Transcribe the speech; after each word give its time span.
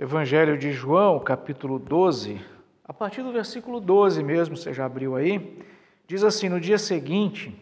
Evangelho 0.00 0.56
de 0.56 0.72
João, 0.72 1.20
capítulo 1.20 1.78
12, 1.78 2.40
a 2.82 2.90
partir 2.90 3.22
do 3.22 3.30
versículo 3.30 3.78
12 3.78 4.22
mesmo, 4.22 4.56
você 4.56 4.72
já 4.72 4.86
abriu 4.86 5.14
aí, 5.14 5.62
diz 6.06 6.24
assim: 6.24 6.48
No 6.48 6.58
dia 6.58 6.78
seguinte, 6.78 7.54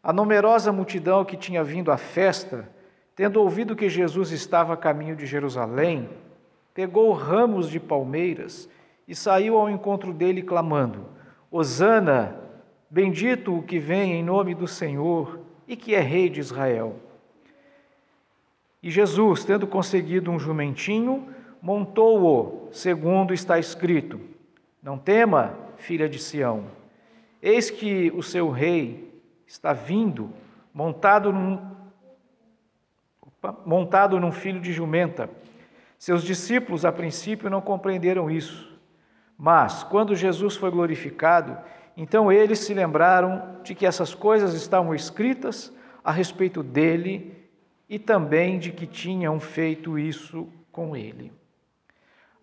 a 0.00 0.12
numerosa 0.12 0.70
multidão 0.70 1.24
que 1.24 1.36
tinha 1.36 1.64
vindo 1.64 1.90
à 1.90 1.96
festa, 1.96 2.68
tendo 3.16 3.42
ouvido 3.42 3.74
que 3.74 3.88
Jesus 3.88 4.30
estava 4.30 4.74
a 4.74 4.76
caminho 4.76 5.16
de 5.16 5.26
Jerusalém, 5.26 6.08
pegou 6.72 7.12
ramos 7.12 7.68
de 7.68 7.80
palmeiras 7.80 8.70
e 9.08 9.12
saiu 9.16 9.58
ao 9.58 9.68
encontro 9.68 10.12
dele, 10.12 10.42
clamando: 10.42 11.04
Hosana, 11.50 12.36
bendito 12.88 13.52
o 13.52 13.64
que 13.64 13.80
vem 13.80 14.12
em 14.12 14.22
nome 14.22 14.54
do 14.54 14.68
Senhor 14.68 15.40
e 15.66 15.74
que 15.74 15.92
é 15.92 16.00
Rei 16.00 16.28
de 16.28 16.38
Israel. 16.38 16.94
E 18.80 18.92
Jesus, 18.92 19.44
tendo 19.44 19.66
conseguido 19.66 20.30
um 20.30 20.38
jumentinho, 20.38 21.34
montou-o, 21.64 22.68
segundo 22.70 23.32
está 23.32 23.58
escrito: 23.58 24.20
Não 24.82 24.98
tema, 24.98 25.58
filha 25.78 26.06
de 26.06 26.18
Sião, 26.18 26.66
eis 27.40 27.70
que 27.70 28.12
o 28.14 28.22
seu 28.22 28.50
rei 28.50 29.18
está 29.46 29.72
vindo, 29.72 30.30
montado 30.74 31.32
num, 31.32 31.58
opa, 33.22 33.56
montado 33.64 34.20
num 34.20 34.30
filho 34.30 34.60
de 34.60 34.74
jumenta. 34.74 35.30
Seus 35.98 36.22
discípulos, 36.22 36.84
a 36.84 36.92
princípio, 36.92 37.48
não 37.48 37.62
compreenderam 37.62 38.30
isso. 38.30 38.78
Mas, 39.38 39.82
quando 39.82 40.14
Jesus 40.14 40.56
foi 40.56 40.70
glorificado, 40.70 41.56
então 41.96 42.30
eles 42.30 42.58
se 42.58 42.74
lembraram 42.74 43.60
de 43.62 43.74
que 43.74 43.86
essas 43.86 44.14
coisas 44.14 44.52
estavam 44.52 44.94
escritas 44.94 45.72
a 46.04 46.12
respeito 46.12 46.62
dele 46.62 47.48
e 47.88 47.98
também 47.98 48.58
de 48.58 48.70
que 48.70 48.86
tinham 48.86 49.40
feito 49.40 49.98
isso 49.98 50.46
com 50.70 50.94
ele. 50.94 51.32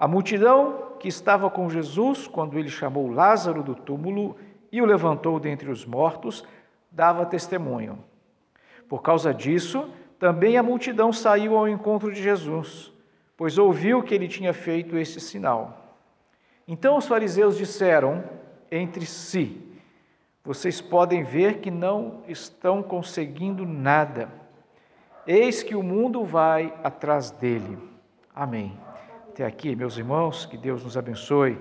A 0.02 0.08
multidão 0.08 0.94
que 1.00 1.08
estava 1.08 1.48
com 1.48 1.70
Jesus 1.70 2.28
quando 2.28 2.58
ele 2.58 2.70
chamou 2.70 3.12
Lázaro 3.12 3.62
do 3.62 3.76
túmulo 3.76 4.36
e 4.72 4.82
o 4.82 4.86
levantou 4.86 5.40
dentre 5.40 5.70
os 5.70 5.86
mortos 5.86 6.44
dava 6.90 7.24
testemunho. 7.24 8.04
Por 8.90 9.04
causa 9.04 9.32
disso, 9.32 9.88
também 10.18 10.58
a 10.58 10.64
multidão 10.64 11.14
saiu 11.14 11.56
ao 11.56 11.70
encontro 11.70 12.12
de 12.12 12.20
Jesus, 12.20 12.92
pois 13.38 13.60
ouviu 13.60 14.02
que 14.02 14.16
ele 14.16 14.28
tinha 14.28 14.56
feito 14.56 14.98
esse 14.98 15.20
sinal. 15.20 15.96
Então 16.68 16.98
os 16.98 17.06
fariseus 17.06 17.56
disseram 17.56 18.24
entre 18.72 19.06
si: 19.06 19.62
Vocês 20.44 20.82
podem 20.82 21.22
ver 21.22 21.60
que 21.60 21.70
não 21.70 22.24
estão 22.28 22.82
conseguindo 22.82 23.68
nada. 23.68 24.30
Eis 25.28 25.62
que 25.62 25.76
o 25.76 25.84
mundo 25.84 26.26
vai 26.26 26.74
atrás 26.84 27.30
dele. 27.30 27.78
Amém. 28.34 28.76
Até 29.32 29.46
aqui, 29.46 29.78
meus 29.78 29.98
irmãos, 29.98 30.46
que 30.46 30.58
Deus 30.58 30.84
nos 30.84 30.98
abençoe 30.98 31.58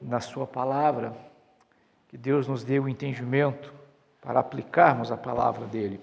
na 0.00 0.20
Sua 0.20 0.46
palavra, 0.46 1.12
que 2.06 2.16
Deus 2.16 2.46
nos 2.46 2.62
dê 2.62 2.78
o 2.78 2.88
entendimento 2.88 3.72
para 4.22 4.38
aplicarmos 4.38 5.10
a 5.10 5.16
palavra 5.16 5.66
dele. 5.66 5.98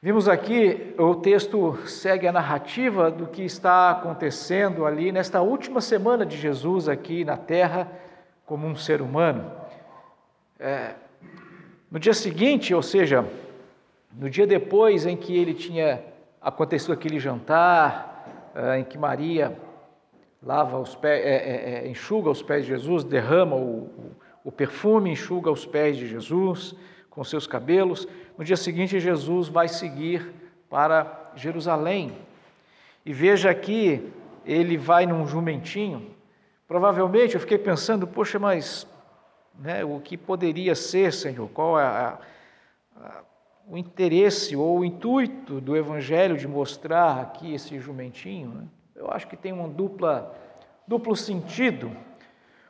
Vimos 0.00 0.28
aqui, 0.28 0.94
o 0.96 1.16
texto 1.16 1.76
segue 1.88 2.28
a 2.28 2.32
narrativa 2.32 3.10
do 3.10 3.26
que 3.26 3.42
está 3.42 3.90
acontecendo 3.90 4.86
ali 4.86 5.10
nesta 5.10 5.42
última 5.42 5.80
semana 5.80 6.24
de 6.24 6.36
Jesus 6.36 6.88
aqui 6.88 7.24
na 7.24 7.36
terra, 7.36 7.90
como 8.44 8.64
um 8.64 8.76
ser 8.76 9.02
humano. 9.02 9.50
É, 10.60 10.94
no 11.90 11.98
dia 11.98 12.14
seguinte, 12.14 12.72
ou 12.72 12.82
seja, 12.82 13.28
no 14.12 14.30
dia 14.30 14.46
depois 14.46 15.04
em 15.04 15.16
que 15.16 15.36
ele 15.36 15.52
tinha 15.52 16.00
acontecido 16.40 16.92
aquele 16.92 17.18
jantar, 17.18 18.15
em 18.78 18.84
que 18.84 18.96
Maria 18.96 19.56
lava 20.42 20.78
os 20.78 20.94
pés, 20.94 21.24
é, 21.24 21.84
é, 21.84 21.88
enxuga 21.88 22.30
os 22.30 22.42
pés 22.42 22.64
de 22.64 22.70
Jesus, 22.70 23.04
derrama 23.04 23.56
o, 23.56 23.84
o, 23.84 24.16
o 24.44 24.52
perfume, 24.52 25.10
enxuga 25.10 25.50
os 25.50 25.66
pés 25.66 25.96
de 25.96 26.06
Jesus 26.06 26.74
com 27.10 27.24
seus 27.24 27.46
cabelos. 27.46 28.06
No 28.36 28.44
dia 28.44 28.56
seguinte, 28.56 29.00
Jesus 29.00 29.48
vai 29.48 29.68
seguir 29.68 30.32
para 30.68 31.32
Jerusalém. 31.34 32.16
E 33.04 33.12
veja 33.12 33.50
aqui, 33.50 34.12
ele 34.44 34.76
vai 34.76 35.06
num 35.06 35.26
jumentinho. 35.26 36.14
Provavelmente 36.68 37.34
eu 37.34 37.40
fiquei 37.40 37.58
pensando, 37.58 38.06
poxa, 38.06 38.38
mas 38.38 38.86
né, 39.58 39.84
o 39.84 40.00
que 40.00 40.16
poderia 40.16 40.74
ser, 40.74 41.12
Senhor? 41.12 41.48
Qual 41.50 41.78
é 41.78 41.84
a, 41.84 42.18
a 42.96 43.22
o 43.68 43.76
interesse 43.76 44.54
ou 44.54 44.78
o 44.78 44.84
intuito 44.84 45.60
do 45.60 45.76
Evangelho 45.76 46.36
de 46.36 46.46
mostrar 46.46 47.20
aqui 47.20 47.52
esse 47.52 47.78
jumentinho, 47.80 48.50
né? 48.50 48.64
eu 48.94 49.10
acho 49.10 49.26
que 49.26 49.36
tem 49.36 49.52
um 49.52 49.68
duplo 49.68 51.16
sentido. 51.16 51.90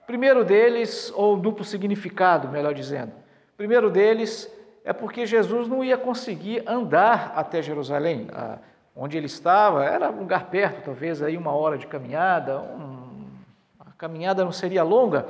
Primeiro 0.06 0.44
deles, 0.44 1.12
ou 1.14 1.36
duplo 1.36 1.64
significado, 1.64 2.48
melhor 2.48 2.72
dizendo. 2.72 3.12
Primeiro 3.56 3.90
deles 3.90 4.50
é 4.84 4.92
porque 4.92 5.26
Jesus 5.26 5.68
não 5.68 5.84
ia 5.84 5.98
conseguir 5.98 6.62
andar 6.66 7.32
até 7.36 7.60
Jerusalém. 7.60 8.28
Onde 8.94 9.16
ele 9.16 9.26
estava 9.26 9.84
era 9.84 10.10
um 10.10 10.20
lugar 10.20 10.46
perto, 10.46 10.84
talvez 10.84 11.22
aí 11.22 11.36
uma 11.36 11.52
hora 11.52 11.76
de 11.76 11.86
caminhada, 11.86 12.58
um, 12.58 13.26
a 13.80 13.90
caminhada 13.98 14.42
não 14.42 14.52
seria 14.52 14.82
longa, 14.82 15.26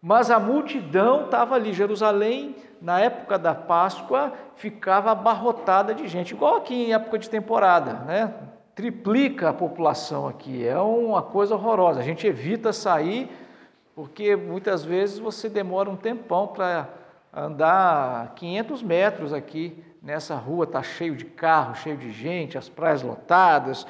mas 0.00 0.30
a 0.30 0.38
multidão 0.38 1.24
estava 1.24 1.54
ali. 1.54 1.72
Jerusalém, 1.72 2.54
na 2.80 3.00
época 3.00 3.38
da 3.38 3.54
Páscoa, 3.54 4.32
ficava 4.56 5.10
abarrotada 5.10 5.94
de 5.94 6.06
gente, 6.06 6.34
igual 6.34 6.56
aqui 6.56 6.86
em 6.86 6.92
época 6.92 7.18
de 7.18 7.28
temporada, 7.28 7.94
né? 8.04 8.32
Triplica 8.74 9.50
a 9.50 9.52
população 9.52 10.28
aqui, 10.28 10.64
é 10.66 10.78
uma 10.78 11.20
coisa 11.20 11.54
horrorosa. 11.56 11.98
A 11.98 12.04
gente 12.04 12.26
evita 12.26 12.72
sair, 12.72 13.28
porque 13.94 14.36
muitas 14.36 14.84
vezes 14.84 15.18
você 15.18 15.48
demora 15.48 15.90
um 15.90 15.96
tempão 15.96 16.46
para 16.46 16.88
andar 17.34 18.34
500 18.36 18.82
metros 18.82 19.32
aqui 19.32 19.82
nessa 20.00 20.36
rua, 20.36 20.64
está 20.64 20.82
cheio 20.82 21.16
de 21.16 21.24
carro, 21.24 21.74
cheio 21.74 21.96
de 21.96 22.12
gente, 22.12 22.56
as 22.56 22.68
praias 22.68 23.02
lotadas, 23.02 23.84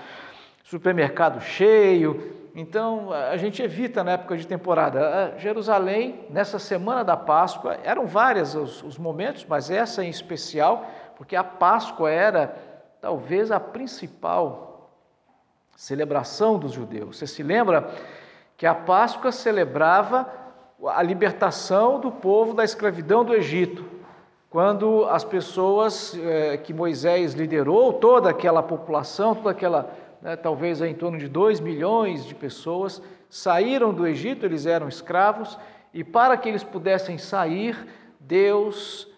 supermercado 0.64 1.40
cheio, 1.40 2.37
então 2.60 3.12
a 3.12 3.36
gente 3.36 3.62
evita 3.62 4.02
na 4.02 4.12
época 4.12 4.36
de 4.36 4.44
temporada. 4.44 5.32
Jerusalém, 5.38 6.26
nessa 6.28 6.58
semana 6.58 7.04
da 7.04 7.16
Páscoa, 7.16 7.78
eram 7.84 8.04
vários 8.04 8.56
os, 8.56 8.82
os 8.82 8.98
momentos, 8.98 9.46
mas 9.48 9.70
essa 9.70 10.02
em 10.02 10.10
especial, 10.10 10.84
porque 11.16 11.36
a 11.36 11.44
Páscoa 11.44 12.10
era 12.10 12.56
talvez 13.00 13.52
a 13.52 13.60
principal 13.60 14.90
celebração 15.76 16.58
dos 16.58 16.72
judeus. 16.72 17.18
Você 17.18 17.28
se 17.28 17.44
lembra 17.44 17.88
que 18.56 18.66
a 18.66 18.74
Páscoa 18.74 19.30
celebrava 19.30 20.28
a 20.84 21.00
libertação 21.00 22.00
do 22.00 22.10
povo 22.10 22.54
da 22.54 22.64
escravidão 22.64 23.24
do 23.24 23.34
Egito, 23.34 23.84
quando 24.50 25.04
as 25.04 25.22
pessoas 25.22 26.18
eh, 26.18 26.56
que 26.56 26.74
Moisés 26.74 27.34
liderou, 27.34 27.92
toda 27.92 28.30
aquela 28.30 28.64
população, 28.64 29.36
toda 29.36 29.50
aquela 29.50 30.07
né, 30.20 30.36
talvez 30.36 30.80
em 30.80 30.94
torno 30.94 31.18
de 31.18 31.28
2 31.28 31.60
milhões 31.60 32.26
de 32.26 32.34
pessoas, 32.34 33.02
saíram 33.28 33.92
do 33.92 34.06
Egito, 34.06 34.44
eles 34.44 34.66
eram 34.66 34.88
escravos, 34.88 35.58
e 35.92 36.02
para 36.02 36.36
que 36.36 36.48
eles 36.48 36.64
pudessem 36.64 37.18
sair, 37.18 37.76
Deus 38.20 39.08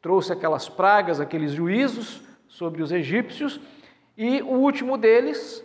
trouxe 0.00 0.32
aquelas 0.32 0.68
pragas, 0.68 1.20
aqueles 1.20 1.52
juízos 1.52 2.22
sobre 2.48 2.82
os 2.82 2.92
egípcios, 2.92 3.60
e 4.16 4.42
o 4.42 4.54
último 4.54 4.98
deles 4.98 5.64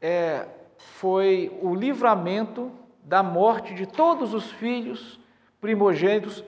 é, 0.00 0.46
foi 0.78 1.56
o 1.62 1.74
livramento 1.74 2.70
da 3.02 3.22
morte 3.22 3.74
de 3.74 3.86
todos 3.86 4.34
os 4.34 4.50
filhos 4.52 5.20
primogênitos 5.60 6.42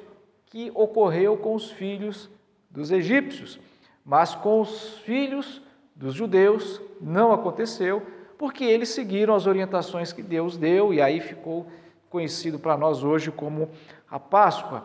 que 0.46 0.70
ocorreu 0.74 1.36
com 1.36 1.54
os 1.54 1.70
filhos 1.70 2.30
dos 2.70 2.90
egípcios, 2.90 3.58
mas 4.04 4.34
com 4.34 4.60
os 4.60 4.98
filhos 4.98 5.62
dos 5.98 6.14
judeus 6.14 6.81
não 7.00 7.32
aconteceu, 7.32 8.00
porque 8.38 8.62
eles 8.65 8.91
seguiram 8.91 9.34
as 9.34 9.47
orientações 9.47 10.12
que 10.12 10.22
Deus 10.22 10.56
deu 10.56 10.95
e 10.95 11.03
aí 11.03 11.21
ficou 11.21 11.66
conhecido 12.09 12.56
para 12.56 12.77
nós 12.77 13.03
hoje 13.03 13.33
como 13.33 13.68
a 14.09 14.18
Páscoa. 14.18 14.84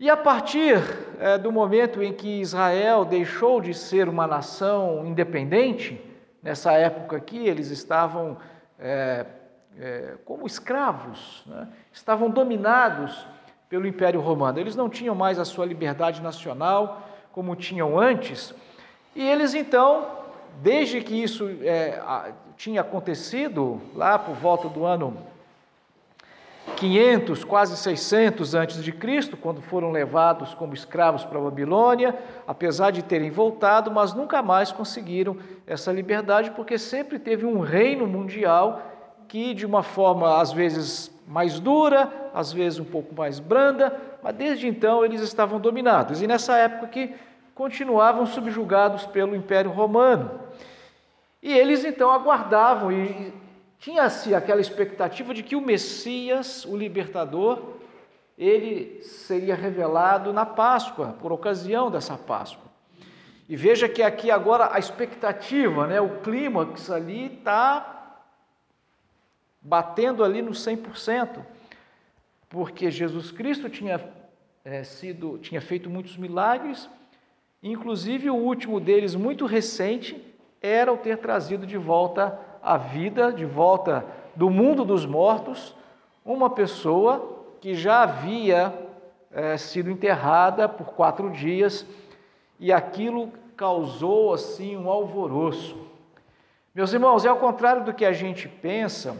E 0.00 0.10
a 0.10 0.16
partir 0.16 0.82
é, 1.20 1.38
do 1.38 1.52
momento 1.52 2.02
em 2.02 2.12
que 2.12 2.40
Israel 2.40 3.04
deixou 3.04 3.60
de 3.60 3.72
ser 3.72 4.08
uma 4.08 4.26
nação 4.26 5.06
independente, 5.06 6.02
nessa 6.42 6.72
época 6.72 7.16
aqui 7.16 7.46
eles 7.46 7.70
estavam 7.70 8.36
é, 8.80 9.26
é, 9.78 10.14
como 10.24 10.44
escravos, 10.44 11.44
né? 11.46 11.68
estavam 11.92 12.28
dominados 12.28 13.26
pelo 13.68 13.86
Império 13.86 14.20
Romano. 14.20 14.58
Eles 14.58 14.74
não 14.74 14.88
tinham 14.88 15.14
mais 15.14 15.38
a 15.38 15.44
sua 15.44 15.64
liberdade 15.64 16.20
nacional 16.20 17.06
como 17.30 17.54
tinham 17.54 17.96
antes, 17.96 18.52
e 19.14 19.26
eles 19.26 19.54
então, 19.54 20.06
desde 20.62 21.00
que 21.00 21.22
isso 21.22 21.48
é, 21.62 22.00
tinha 22.56 22.80
acontecido, 22.80 23.80
lá 23.94 24.18
por 24.18 24.34
volta 24.34 24.68
do 24.68 24.84
ano 24.84 25.16
500, 26.76 27.44
quase 27.44 27.76
600 27.76 28.54
antes 28.54 28.82
de 28.82 28.92
Cristo, 28.92 29.36
quando 29.36 29.60
foram 29.60 29.90
levados 29.90 30.54
como 30.54 30.74
escravos 30.74 31.24
para 31.24 31.38
a 31.38 31.42
Babilônia, 31.42 32.16
apesar 32.46 32.90
de 32.90 33.02
terem 33.02 33.30
voltado, 33.30 33.90
mas 33.90 34.14
nunca 34.14 34.42
mais 34.42 34.70
conseguiram 34.70 35.36
essa 35.66 35.92
liberdade, 35.92 36.50
porque 36.52 36.78
sempre 36.78 37.18
teve 37.18 37.44
um 37.44 37.60
reino 37.60 38.06
mundial 38.06 38.82
que, 39.26 39.54
de 39.54 39.66
uma 39.66 39.82
forma 39.82 40.40
às 40.40 40.52
vezes 40.52 41.10
mais 41.26 41.60
dura, 41.60 42.10
às 42.34 42.52
vezes 42.52 42.78
um 42.78 42.84
pouco 42.84 43.14
mais 43.14 43.38
branda, 43.38 43.96
mas 44.22 44.34
desde 44.34 44.66
então 44.66 45.04
eles 45.04 45.20
estavam 45.20 45.60
dominados. 45.60 46.20
E 46.20 46.26
nessa 46.26 46.56
época 46.56 46.88
que 46.88 47.14
continuavam 47.54 48.26
subjugados 48.26 49.06
pelo 49.06 49.36
Império 49.36 49.70
Romano. 49.70 50.40
E 51.42 51.52
eles 51.52 51.84
então 51.84 52.10
aguardavam 52.10 52.92
e 52.92 53.32
tinha-se 53.78 54.34
aquela 54.34 54.60
expectativa 54.60 55.32
de 55.32 55.42
que 55.42 55.56
o 55.56 55.60
Messias, 55.60 56.64
o 56.64 56.76
libertador, 56.76 57.76
ele 58.36 59.02
seria 59.02 59.54
revelado 59.54 60.32
na 60.32 60.44
Páscoa, 60.44 61.16
por 61.20 61.32
ocasião 61.32 61.90
dessa 61.90 62.16
Páscoa. 62.16 62.70
E 63.48 63.56
veja 63.56 63.88
que 63.88 64.02
aqui 64.02 64.30
agora 64.30 64.68
a 64.72 64.78
expectativa, 64.78 65.86
né, 65.86 66.00
o 66.00 66.20
clímax 66.20 66.90
ali 66.90 67.34
está 67.34 68.20
batendo 69.60 70.22
ali 70.22 70.40
no 70.40 70.52
100%, 70.52 71.44
porque 72.48 72.90
Jesus 72.90 73.30
Cristo 73.30 73.68
tinha 73.68 74.00
é, 74.64 74.84
sido, 74.84 75.38
tinha 75.38 75.60
feito 75.60 75.90
muitos 75.90 76.16
milagres, 76.16 76.88
inclusive 77.62 78.30
o 78.30 78.34
último 78.34 78.80
deles, 78.80 79.14
muito 79.14 79.46
recente, 79.46 80.24
era 80.60 80.92
o 80.92 80.96
ter 80.96 81.18
trazido 81.18 81.66
de 81.66 81.76
volta 81.76 82.38
a 82.62 82.76
vida, 82.76 83.32
de 83.32 83.44
volta 83.44 84.04
do 84.34 84.50
mundo 84.50 84.84
dos 84.84 85.06
mortos, 85.06 85.74
uma 86.24 86.50
pessoa 86.50 87.44
que 87.60 87.74
já 87.74 88.02
havia 88.02 88.72
é, 89.32 89.56
sido 89.56 89.90
enterrada 89.90 90.68
por 90.68 90.88
quatro 90.88 91.30
dias 91.30 91.86
e 92.58 92.72
aquilo 92.72 93.32
causou 93.56 94.32
assim 94.34 94.76
um 94.76 94.88
alvoroço. 94.88 95.76
Meus 96.74 96.92
irmãos, 96.92 97.24
é 97.24 97.28
ao 97.28 97.38
contrário 97.38 97.84
do 97.84 97.92
que 97.92 98.04
a 98.04 98.12
gente 98.12 98.48
pensa, 98.48 99.16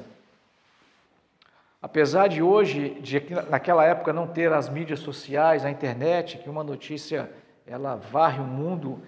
apesar 1.82 2.28
de 2.28 2.42
hoje, 2.42 3.00
de 3.00 3.22
naquela 3.50 3.84
época 3.84 4.12
não 4.12 4.26
ter 4.26 4.52
as 4.52 4.69
mídias 4.69 5.00
sociais, 5.00 5.64
a 5.64 5.70
internet, 5.70 6.38
que 6.38 6.48
uma 6.48 6.62
notícia 6.62 7.31
ela 7.70 7.94
varre 7.94 8.40
o 8.40 8.44
mundo 8.44 8.99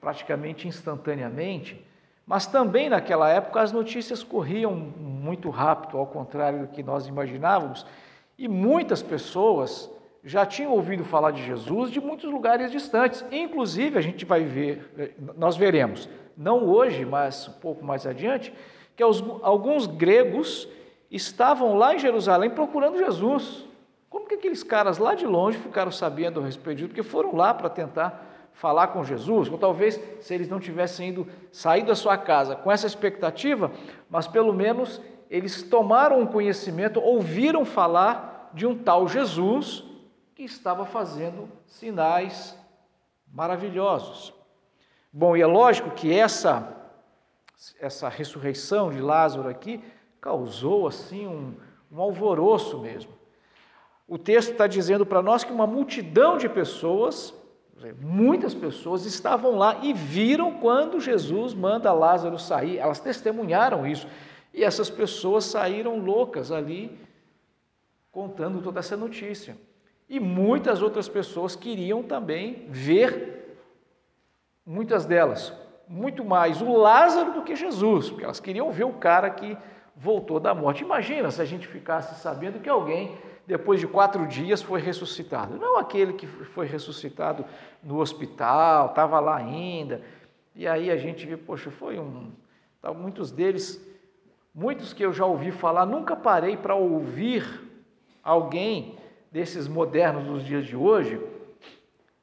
praticamente 0.00 0.66
instantaneamente, 0.66 1.86
mas 2.26 2.46
também 2.46 2.88
naquela 2.88 3.28
época 3.28 3.60
as 3.60 3.72
notícias 3.72 4.22
corriam 4.22 4.74
muito 4.74 5.50
rápido, 5.50 5.98
ao 5.98 6.06
contrário 6.06 6.60
do 6.60 6.68
que 6.68 6.82
nós 6.82 7.06
imaginávamos, 7.06 7.86
e 8.38 8.48
muitas 8.48 9.02
pessoas 9.02 9.90
já 10.24 10.46
tinham 10.46 10.72
ouvido 10.72 11.04
falar 11.04 11.30
de 11.30 11.44
Jesus 11.44 11.90
de 11.90 12.00
muitos 12.00 12.30
lugares 12.30 12.72
distantes. 12.72 13.22
Inclusive, 13.30 13.98
a 13.98 14.00
gente 14.00 14.24
vai 14.24 14.44
ver, 14.44 15.14
nós 15.36 15.56
veremos, 15.56 16.08
não 16.36 16.64
hoje, 16.64 17.04
mas 17.04 17.46
um 17.48 17.60
pouco 17.60 17.84
mais 17.84 18.06
adiante, 18.06 18.52
que 18.96 19.02
alguns 19.02 19.86
gregos 19.86 20.66
estavam 21.10 21.76
lá 21.76 21.94
em 21.94 21.98
Jerusalém 21.98 22.48
procurando 22.48 22.98
Jesus. 22.98 23.66
Como 24.16 24.26
que 24.26 24.36
aqueles 24.36 24.62
caras 24.62 24.96
lá 24.96 25.14
de 25.14 25.26
longe 25.26 25.58
ficaram 25.58 25.90
sabendo 25.90 26.40
a 26.40 26.42
respeito 26.42 26.78
disso? 26.78 26.88
Porque 26.88 27.02
foram 27.02 27.36
lá 27.36 27.52
para 27.52 27.68
tentar 27.68 28.48
falar 28.50 28.86
com 28.86 29.04
Jesus, 29.04 29.46
ou 29.50 29.58
talvez 29.58 30.00
se 30.20 30.34
eles 30.34 30.48
não 30.48 30.58
tivessem 30.58 31.10
ido 31.10 31.28
sair 31.52 31.84
da 31.84 31.94
sua 31.94 32.16
casa 32.16 32.56
com 32.56 32.72
essa 32.72 32.86
expectativa, 32.86 33.70
mas 34.08 34.26
pelo 34.26 34.54
menos 34.54 35.02
eles 35.28 35.62
tomaram 35.62 36.18
um 36.18 36.26
conhecimento, 36.26 36.98
ouviram 36.98 37.62
falar 37.66 38.50
de 38.54 38.66
um 38.66 38.74
tal 38.74 39.06
Jesus 39.06 39.84
que 40.34 40.44
estava 40.44 40.86
fazendo 40.86 41.50
sinais 41.66 42.58
maravilhosos. 43.30 44.32
Bom, 45.12 45.36
e 45.36 45.42
é 45.42 45.46
lógico 45.46 45.90
que 45.90 46.10
essa 46.10 46.74
essa 47.78 48.08
ressurreição 48.08 48.90
de 48.90 48.98
Lázaro 49.02 49.46
aqui 49.46 49.84
causou 50.22 50.88
assim 50.88 51.26
um, 51.26 51.54
um 51.92 52.00
alvoroço 52.00 52.78
mesmo. 52.78 53.15
O 54.06 54.18
texto 54.18 54.52
está 54.52 54.66
dizendo 54.66 55.04
para 55.04 55.22
nós 55.22 55.44
que 55.44 55.52
uma 55.52 55.66
multidão 55.66 56.38
de 56.38 56.48
pessoas 56.48 57.34
Muitas 58.00 58.54
pessoas 58.54 59.04
estavam 59.04 59.56
lá 59.56 59.80
e 59.82 59.92
viram 59.92 60.54
quando 60.54 60.98
Jesus 60.98 61.52
manda 61.52 61.92
Lázaro 61.92 62.38
sair, 62.38 62.78
elas 62.78 63.00
testemunharam 63.00 63.86
isso. 63.86 64.08
E 64.52 64.64
essas 64.64 64.88
pessoas 64.88 65.44
saíram 65.44 65.98
loucas 65.98 66.50
ali, 66.50 66.98
contando 68.10 68.62
toda 68.62 68.80
essa 68.80 68.96
notícia. 68.96 69.56
E 70.08 70.18
muitas 70.18 70.80
outras 70.80 71.08
pessoas 71.08 71.54
queriam 71.54 72.02
também 72.02 72.66
ver, 72.70 73.58
muitas 74.64 75.04
delas, 75.04 75.52
muito 75.86 76.24
mais 76.24 76.62
o 76.62 76.72
Lázaro 76.72 77.34
do 77.34 77.42
que 77.42 77.54
Jesus, 77.54 78.08
porque 78.08 78.24
elas 78.24 78.40
queriam 78.40 78.72
ver 78.72 78.84
o 78.84 78.94
cara 78.94 79.28
que 79.28 79.56
voltou 79.94 80.40
da 80.40 80.54
morte. 80.54 80.82
Imagina 80.82 81.30
se 81.30 81.42
a 81.42 81.44
gente 81.44 81.68
ficasse 81.68 82.18
sabendo 82.20 82.60
que 82.60 82.68
alguém 82.70 83.18
depois 83.46 83.78
de 83.78 83.86
quatro 83.86 84.26
dias 84.26 84.60
foi 84.60 84.80
ressuscitado. 84.80 85.56
Não 85.56 85.78
aquele 85.78 86.12
que 86.14 86.26
foi 86.26 86.66
ressuscitado 86.66 87.44
no 87.82 87.98
hospital, 87.98 88.86
estava 88.86 89.20
lá 89.20 89.36
ainda. 89.36 90.02
E 90.54 90.66
aí 90.66 90.90
a 90.90 90.96
gente 90.96 91.26
vê, 91.26 91.36
poxa, 91.36 91.70
foi 91.70 91.98
um. 91.98 92.32
Muitos 92.94 93.32
deles, 93.32 93.84
muitos 94.54 94.92
que 94.92 95.04
eu 95.04 95.12
já 95.12 95.24
ouvi 95.24 95.50
falar, 95.50 95.86
nunca 95.86 96.14
parei 96.14 96.56
para 96.56 96.74
ouvir 96.74 97.44
alguém 98.22 98.96
desses 99.30 99.66
modernos 99.66 100.24
dos 100.24 100.44
dias 100.44 100.64
de 100.64 100.76
hoje 100.76 101.20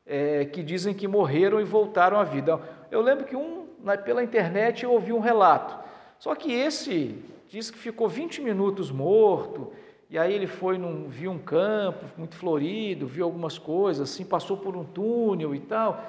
é, 0.05 0.45
que 0.45 0.63
dizem 0.63 0.93
que 0.93 1.07
morreram 1.07 1.59
e 1.59 1.63
voltaram 1.63 2.17
à 2.17 2.23
vida. 2.23 2.59
Eu 2.89 3.01
lembro 3.01 3.25
que 3.25 3.35
um, 3.35 3.67
pela 4.05 4.23
internet, 4.23 4.83
eu 4.83 4.91
ouvi 4.91 5.11
um 5.11 5.19
relato. 5.19 5.77
Só 6.17 6.33
que 6.35 6.51
esse 6.51 7.21
diz 7.49 7.69
que 7.69 7.77
ficou 7.77 8.07
20 8.07 8.41
minutos 8.41 8.91
morto 8.91 9.71
e 10.09 10.17
aí 10.17 10.33
ele 10.33 10.47
foi 10.47 10.77
num, 10.77 11.07
viu 11.09 11.31
um 11.31 11.39
campo 11.39 12.05
muito 12.17 12.35
florido, 12.35 13.07
viu 13.07 13.25
algumas 13.25 13.57
coisas, 13.57 14.11
assim, 14.11 14.23
passou 14.23 14.57
por 14.57 14.75
um 14.75 14.83
túnel 14.83 15.55
e 15.55 15.59
tal. 15.59 16.03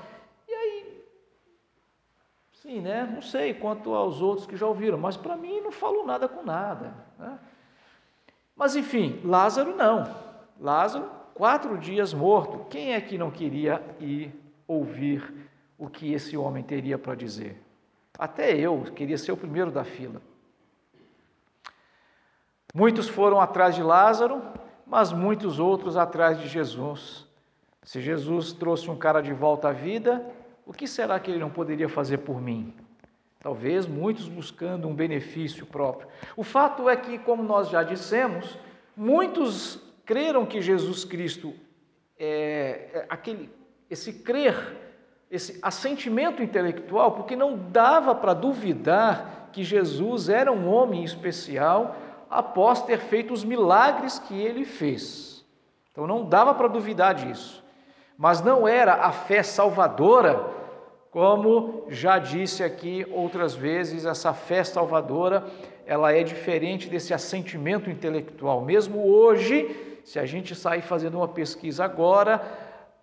E 0.49 0.53
aí, 0.53 1.05
sim, 2.53 2.81
né? 2.81 3.11
Não 3.15 3.23
sei 3.23 3.55
quanto 3.55 3.95
aos 3.95 4.21
outros 4.21 4.47
que 4.47 4.57
já 4.57 4.67
ouviram, 4.67 4.99
mas 4.99 5.17
para 5.17 5.37
mim 5.37 5.61
não 5.61 5.73
falou 5.73 6.05
nada 6.07 6.29
com 6.29 6.43
nada. 6.43 6.95
Né? 7.19 7.39
Mas 8.57 8.77
enfim, 8.77 9.21
Lázaro 9.25 9.75
não. 9.75 10.05
Lázaro, 10.61 11.11
quatro 11.33 11.79
dias 11.79 12.13
morto. 12.13 12.67
Quem 12.71 12.95
é 12.95 13.01
que 13.01 13.19
não 13.19 13.31
queria 13.31 13.83
ir 14.01 14.33
ouvir 14.67 15.49
o 15.79 15.89
que 15.89 16.13
esse 16.13 16.37
homem 16.37 16.63
teria 16.63 16.99
para 16.99 17.15
dizer? 17.15 17.61
Até 18.19 18.57
eu 18.57 18.83
queria 18.95 19.19
ser 19.19 19.33
o 19.33 19.37
primeiro 19.37 19.71
da 19.71 19.83
fila. 19.83 20.21
Muitos 22.77 23.09
foram 23.09 23.41
atrás 23.41 23.77
de 23.77 23.85
Lázaro, 23.85 24.43
mas 24.85 25.13
muitos 25.13 25.61
outros 25.61 25.97
atrás 25.97 26.41
de 26.41 26.49
Jesus. 26.49 27.25
Se 27.85 28.01
Jesus 28.01 28.53
trouxe 28.53 28.91
um 28.91 28.97
cara 28.97 29.21
de 29.21 29.33
volta 29.33 29.69
à 29.69 29.73
vida, 29.73 30.27
o 30.67 30.73
que 30.73 30.89
será 30.89 31.21
que 31.21 31.31
ele 31.31 31.39
não 31.39 31.51
poderia 31.51 31.89
fazer 31.89 32.19
por 32.19 32.43
mim? 32.43 32.75
Talvez 33.39 33.87
muitos 33.87 34.29
buscando 34.29 34.89
um 34.89 34.95
benefício 34.95 35.65
próprio. 35.65 36.09
O 36.37 36.43
fato 36.43 36.89
é 36.89 36.97
que, 36.97 37.17
como 37.17 37.45
nós 37.45 37.69
já 37.69 37.85
dissemos, 37.85 38.59
muitos 38.97 39.81
creram 40.05 40.45
que 40.45 40.61
Jesus 40.61 41.05
Cristo 41.05 41.55
é, 42.19 42.89
é 42.93 43.07
aquele, 43.09 43.51
esse 43.89 44.15
crer, 44.15 44.57
esse 45.31 45.61
assentimento 45.63 46.43
intelectual, 46.43 47.13
porque 47.13 47.37
não 47.37 47.57
dava 47.71 48.17
para 48.17 48.35
duvidar 48.35 49.51
que 49.53 49.63
Jesus 49.63 50.29
era 50.29 50.51
um 50.51 50.67
homem 50.67 51.05
especial 51.05 51.97
após 52.35 52.83
ter 52.83 52.99
feito 52.99 53.33
os 53.33 53.45
milagres 53.45 54.19
que 54.19 54.35
ele 54.35 54.65
fez. 54.65 55.45
Então 55.93 56.05
não 56.07 56.25
dava 56.25 56.53
para 56.55 56.67
duvidar 56.67 57.15
disso. 57.15 57.63
Mas 58.19 58.43
não 58.43 58.67
era 58.67 58.95
a 58.95 59.13
fé 59.13 59.43
salvadora, 59.43 60.45
como 61.13 61.87
já 61.89 62.19
disse 62.19 62.65
aqui 62.65 63.07
outras 63.13 63.55
vezes, 63.55 64.05
essa 64.05 64.35
fé 64.35 64.65
salvadora, 64.65 65.45
ela 65.87 66.13
é 66.13 66.25
diferente 66.25 66.89
desse 66.89 67.15
assentimento 67.15 67.89
intelectual. 67.89 68.61
Mesmo 68.63 69.07
hoje, 69.07 70.01
se 70.05 70.19
a 70.19 70.27
gente 70.27 70.57
sair 70.57 70.83
fazendo 70.83 71.19
uma 71.19 71.29
pesquisa 71.29 71.85
agora, 71.85 72.43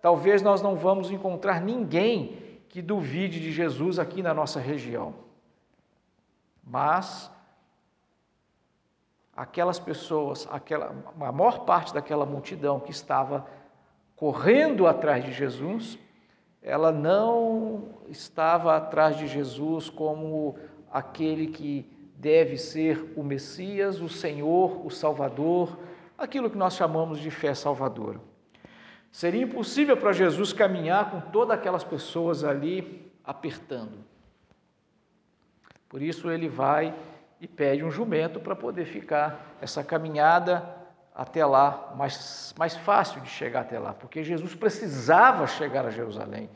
talvez 0.02 0.42
nós 0.42 0.60
não 0.60 0.76
vamos 0.76 1.10
encontrar 1.10 1.58
ninguém 1.62 2.36
que 2.68 2.82
duvide 2.82 3.40
de 3.40 3.50
Jesus 3.50 3.98
aqui 3.98 4.22
na 4.22 4.34
nossa 4.34 4.60
região. 4.60 5.14
Mas 6.62 7.31
aquelas 9.36 9.78
pessoas, 9.78 10.46
aquela, 10.50 10.94
a 11.20 11.32
maior 11.32 11.64
parte 11.64 11.94
daquela 11.94 12.26
multidão 12.26 12.78
que 12.78 12.90
estava 12.90 13.46
correndo 14.16 14.86
atrás 14.86 15.24
de 15.24 15.32
Jesus, 15.32 15.98
ela 16.62 16.92
não 16.92 17.88
estava 18.08 18.76
atrás 18.76 19.16
de 19.16 19.26
Jesus 19.26 19.90
como 19.90 20.56
aquele 20.90 21.48
que 21.48 21.90
deve 22.16 22.56
ser 22.56 23.12
o 23.16 23.22
Messias, 23.24 24.00
o 24.00 24.08
Senhor, 24.08 24.86
o 24.86 24.90
Salvador, 24.90 25.76
aquilo 26.16 26.48
que 26.48 26.56
nós 26.56 26.74
chamamos 26.74 27.18
de 27.18 27.30
fé 27.30 27.52
salvadora. 27.52 28.20
Seria 29.10 29.42
impossível 29.42 29.96
para 29.96 30.12
Jesus 30.12 30.52
caminhar 30.52 31.10
com 31.10 31.20
todas 31.32 31.58
aquelas 31.58 31.82
pessoas 31.82 32.44
ali 32.44 33.10
apertando. 33.24 33.98
Por 35.88 36.00
isso 36.00 36.30
ele 36.30 36.48
vai 36.48 36.94
e 37.42 37.48
pede 37.48 37.82
um 37.84 37.90
jumento 37.90 38.38
para 38.38 38.54
poder 38.54 38.84
ficar 38.84 39.56
essa 39.60 39.82
caminhada 39.82 40.64
até 41.12 41.44
lá, 41.44 41.92
mais, 41.98 42.54
mais 42.56 42.76
fácil 42.76 43.20
de 43.20 43.28
chegar 43.28 43.62
até 43.62 43.80
lá, 43.80 43.92
porque 43.92 44.22
Jesus 44.22 44.54
precisava 44.54 45.48
chegar 45.48 45.84
a 45.84 45.90
Jerusalém. 45.90 46.48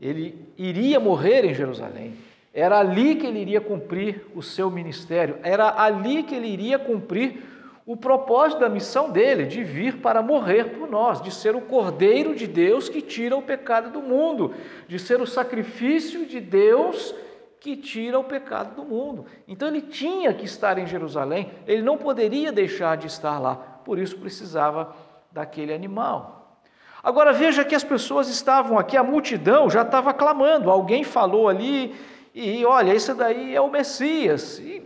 Ele 0.00 0.48
iria 0.56 0.98
morrer 0.98 1.44
em 1.44 1.52
Jerusalém. 1.52 2.16
Era 2.54 2.78
ali 2.78 3.16
que 3.16 3.26
ele 3.26 3.38
iria 3.38 3.60
cumprir 3.60 4.26
o 4.34 4.42
seu 4.42 4.70
ministério, 4.70 5.36
era 5.42 5.82
ali 5.82 6.22
que 6.22 6.34
ele 6.34 6.48
iria 6.48 6.78
cumprir 6.78 7.42
o 7.84 7.94
propósito 7.94 8.60
da 8.60 8.70
missão 8.70 9.10
dele, 9.10 9.44
de 9.44 9.62
vir 9.62 9.98
para 9.98 10.22
morrer 10.22 10.70
por 10.70 10.88
nós, 10.88 11.20
de 11.20 11.30
ser 11.30 11.54
o 11.54 11.60
Cordeiro 11.60 12.34
de 12.34 12.46
Deus 12.46 12.88
que 12.88 13.02
tira 13.02 13.36
o 13.36 13.42
pecado 13.42 13.90
do 13.90 14.00
mundo, 14.00 14.54
de 14.88 14.98
ser 14.98 15.20
o 15.20 15.26
sacrifício 15.26 16.24
de 16.24 16.40
Deus 16.40 17.14
que 17.62 17.76
tira 17.76 18.18
o 18.18 18.24
pecado 18.24 18.74
do 18.74 18.84
mundo. 18.84 19.24
Então 19.48 19.68
ele 19.68 19.80
tinha 19.80 20.34
que 20.34 20.44
estar 20.44 20.76
em 20.76 20.86
Jerusalém, 20.86 21.50
ele 21.66 21.80
não 21.80 21.96
poderia 21.96 22.52
deixar 22.52 22.96
de 22.96 23.06
estar 23.06 23.38
lá, 23.38 23.54
por 23.54 23.98
isso 23.98 24.18
precisava 24.18 24.94
daquele 25.30 25.72
animal. 25.72 26.60
Agora 27.02 27.32
veja 27.32 27.64
que 27.64 27.74
as 27.74 27.82
pessoas 27.84 28.28
estavam 28.28 28.78
aqui, 28.78 28.96
a 28.96 29.02
multidão 29.02 29.70
já 29.70 29.82
estava 29.82 30.12
clamando, 30.12 30.70
alguém 30.70 31.04
falou 31.04 31.48
ali, 31.48 31.94
e 32.34 32.64
olha, 32.64 32.92
esse 32.92 33.14
daí 33.14 33.54
é 33.54 33.60
o 33.60 33.70
Messias. 33.70 34.58
E, 34.58 34.82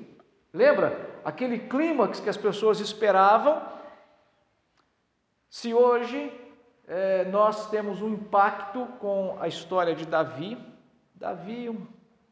lembra? 0.52 1.16
aquele 1.26 1.58
clímax 1.58 2.20
que 2.20 2.30
as 2.30 2.36
pessoas 2.36 2.78
esperavam, 2.78 3.60
se 5.50 5.74
hoje 5.74 6.32
é, 6.86 7.24
nós 7.24 7.68
temos 7.68 8.00
um 8.00 8.10
impacto 8.10 8.86
com 9.00 9.36
a 9.40 9.48
história 9.48 9.92
de 9.92 10.06
Davi, 10.06 10.56
Davi, 11.16 11.68
um, 11.68 11.84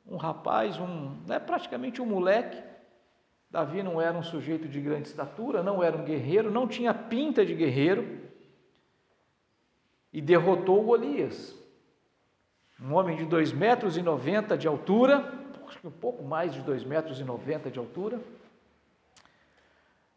um 0.06 0.16
rapaz, 0.16 0.78
um, 0.78 1.16
né, 1.26 1.38
praticamente 1.38 2.00
um 2.00 2.06
moleque, 2.06 2.62
Davi 3.50 3.82
não 3.82 4.00
era 4.00 4.16
um 4.18 4.22
sujeito 4.22 4.68
de 4.68 4.80
grande 4.80 5.08
estatura, 5.08 5.62
não 5.62 5.82
era 5.82 5.96
um 5.96 6.04
guerreiro, 6.04 6.50
não 6.50 6.66
tinha 6.66 6.92
pinta 6.92 7.46
de 7.46 7.54
guerreiro, 7.54 8.24
e 10.12 10.20
derrotou 10.20 10.82
Golias, 10.82 11.56
um 12.80 12.94
homem 12.94 13.16
de 13.16 13.24
2,90 13.24 13.54
metros 13.54 13.96
e 13.96 14.02
noventa 14.02 14.58
de 14.58 14.66
altura, 14.66 15.32
acho 15.66 15.78
que 15.78 15.86
um 15.86 15.92
pouco 15.92 16.22
mais 16.22 16.52
de 16.52 16.60
2,90 16.62 16.86
metros 16.86 17.20
e 17.20 17.24
noventa 17.24 17.70
de 17.70 17.78
altura, 17.78 18.20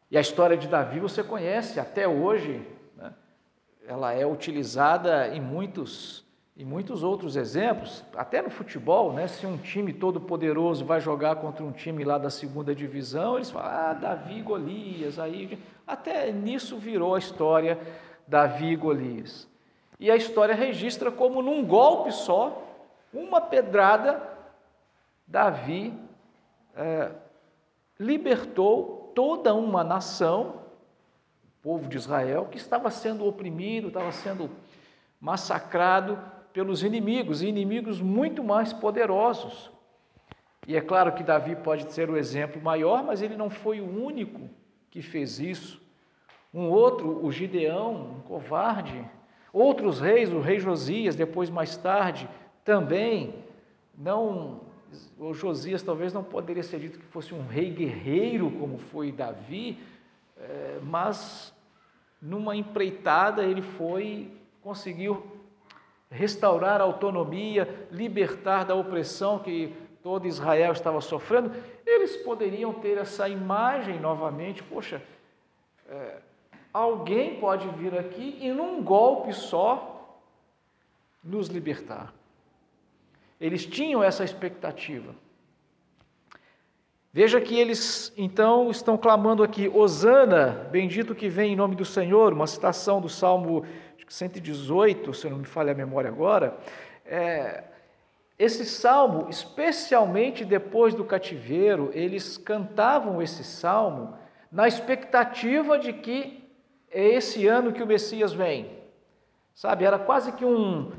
e 0.10 0.18
a 0.18 0.22
história 0.22 0.58
de 0.58 0.68
Davi 0.68 1.00
você 1.00 1.24
conhece 1.24 1.80
até 1.80 2.08
hoje, 2.08 2.66
né? 2.96 3.14
ela 3.86 4.14
é 4.14 4.26
utilizada 4.26 5.28
em 5.28 5.42
muitos, 5.42 6.26
em 6.58 6.66
muitos 6.66 7.04
outros 7.04 7.36
exemplos, 7.36 8.04
até 8.16 8.42
no 8.42 8.50
futebol, 8.50 9.14
né? 9.14 9.28
se 9.28 9.46
um 9.46 9.58
time 9.58 9.94
todo 9.94 10.20
poderoso 10.20 10.84
vai 10.84 11.00
jogar 11.00 11.36
contra 11.36 11.64
um 11.64 11.72
time 11.72 12.04
lá 12.04 12.18
da 12.18 12.32
segunda 12.32 12.74
divisão, 12.74 13.36
eles 13.36 13.52
falam, 13.52 13.70
ah, 13.70 13.94
Davi 13.94 14.42
Golias, 14.42 15.20
aí 15.20 15.60
até 15.86 16.32
nisso 16.32 16.80
virou 16.80 17.14
a 17.14 17.20
história 17.20 17.78
Davi 18.28 18.72
e 18.72 18.76
Golias. 18.76 19.48
E 20.00 20.10
a 20.10 20.16
história 20.16 20.56
registra 20.56 21.12
como 21.12 21.44
num 21.44 21.64
golpe 21.64 22.12
só, 22.12 22.64
uma 23.14 23.40
pedrada, 23.40 24.20
Davi 25.28 25.94
é, 26.76 27.12
libertou 28.00 29.12
toda 29.14 29.54
uma 29.54 29.84
nação, 29.84 30.62
o 31.44 31.62
povo 31.62 31.88
de 31.88 31.98
Israel, 31.98 32.48
que 32.50 32.58
estava 32.58 32.90
sendo 32.90 33.28
oprimido, 33.28 33.90
estava 33.90 34.12
sendo 34.12 34.50
massacrado 35.22 36.20
pelos 36.58 36.82
inimigos, 36.82 37.44
e 37.44 37.48
inimigos 37.48 38.02
muito 38.02 38.44
mais 38.44 38.74
poderosos. 38.74 39.70
E 40.66 40.76
é 40.76 40.82
claro 40.82 41.12
que 41.12 41.22
Davi 41.22 41.56
pode 41.56 41.94
ser 41.94 42.10
o 42.10 42.18
exemplo 42.18 42.60
maior, 42.60 43.04
mas 43.04 43.22
ele 43.22 43.38
não 43.38 43.48
foi 43.48 43.80
o 43.80 43.86
único 43.88 44.50
que 44.90 45.04
fez 45.04 45.40
isso. 45.40 45.80
Um 46.52 46.68
outro, 46.68 47.24
o 47.24 47.32
Gideão, 47.32 48.18
um 48.18 48.22
covarde. 48.22 49.06
Outros 49.54 50.00
reis, 50.00 50.34
o 50.34 50.40
rei 50.40 50.60
Josias, 50.60 51.16
depois 51.16 51.48
mais 51.48 51.78
tarde, 51.78 52.28
também 52.66 53.36
não 53.96 54.62
o 55.20 55.36
Josias 55.36 55.84
talvez 55.84 56.12
não 56.12 56.24
poderia 56.24 56.64
ser 56.64 56.80
dito 56.80 56.98
que 56.98 57.06
fosse 57.06 57.36
um 57.36 57.46
rei 57.46 57.70
guerreiro 57.70 58.50
como 58.50 58.80
foi 58.80 59.12
Davi, 59.12 59.78
é, 60.36 60.80
mas 60.82 61.54
numa 62.20 62.56
empreitada 62.56 63.44
ele 63.44 63.62
foi, 63.62 64.32
conseguiu 64.64 65.37
restaurar 66.10 66.82
a 66.82 66.84
autonomia, 66.84 67.88
libertar 67.92 68.64
da 68.64 68.76
opressão 68.76 69.40
que 69.40 69.76
todo 70.02 70.28
Israel 70.28 70.72
estava 70.72 71.02
sofrendo. 71.02 71.52
Eles 71.86 72.16
poderiam 72.18 72.74
ter 72.74 72.98
essa 72.98 73.28
imagem 73.28 74.00
novamente, 74.00 74.64
poxa, 74.64 75.02
é, 75.90 76.18
alguém 76.74 77.40
pode 77.40 77.68
vir 77.70 77.98
aqui 77.98 78.38
e 78.40 78.52
num 78.52 78.82
golpe 78.82 79.34
só 79.34 80.22
nos 81.24 81.48
libertar. 81.48 82.14
Eles 83.40 83.66
tinham 83.66 84.04
essa 84.04 84.24
expectativa. 84.24 85.14
Veja 87.12 87.42
que 87.42 87.58
eles 87.60 88.14
então 88.16 88.70
estão 88.70 88.98
clamando 88.98 89.44
aqui: 89.44 89.68
Hosana, 89.68 90.68
bendito 90.72 91.16
que 91.16 91.28
vem 91.28 91.54
em 91.54 91.56
nome 91.56 91.76
do 91.76 91.84
Senhor, 91.84 92.32
uma 92.32 92.48
citação 92.48 93.02
do 93.02 93.10
Salmo 93.10 93.66
118, 94.08 95.14
se 95.14 95.30
não 95.30 95.38
me 95.38 95.46
falha 95.46 95.72
a 95.72 95.76
memória 95.76 96.10
agora. 96.10 96.58
É, 97.06 97.64
esse 98.38 98.66
salmo, 98.66 99.30
especialmente 99.30 100.46
depois 100.46 100.94
do 100.94 101.04
cativeiro, 101.04 101.90
eles 101.94 102.38
cantavam 102.38 103.22
esse 103.22 103.44
salmo 103.44 104.18
na 104.52 104.68
expectativa 104.68 105.78
de 105.80 105.94
que 105.94 106.44
é 106.92 107.10
esse 107.10 107.48
ano 107.48 107.74
que 107.74 107.84
o 107.84 107.88
Messias 107.88 108.34
vem. 108.34 108.78
Sabe, 109.56 109.86
era 109.86 109.98
quase 109.98 110.32
que 110.34 110.46
um, 110.46 110.92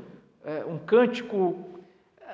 é, 0.43 0.65
um 0.65 0.77
cântico 0.77 1.69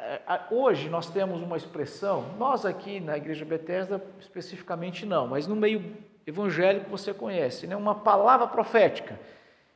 é, 0.08 0.40
hoje 0.52 0.90
nós 0.90 1.10
temos 1.10 1.42
uma 1.42 1.58
expressão, 1.58 2.26
nós 2.38 2.66
aqui 2.66 3.00
na 3.00 3.18
Igreja 3.18 3.44
Bethesda 3.44 4.04
especificamente 4.20 5.06
não, 5.06 5.28
mas 5.28 5.48
no 5.48 5.56
meio 5.56 5.96
evangélico 6.28 6.90
você 6.90 7.14
conhece, 7.14 7.66
né? 7.66 7.76
uma 7.76 7.96
palavra 7.96 8.46
profética. 8.48 9.20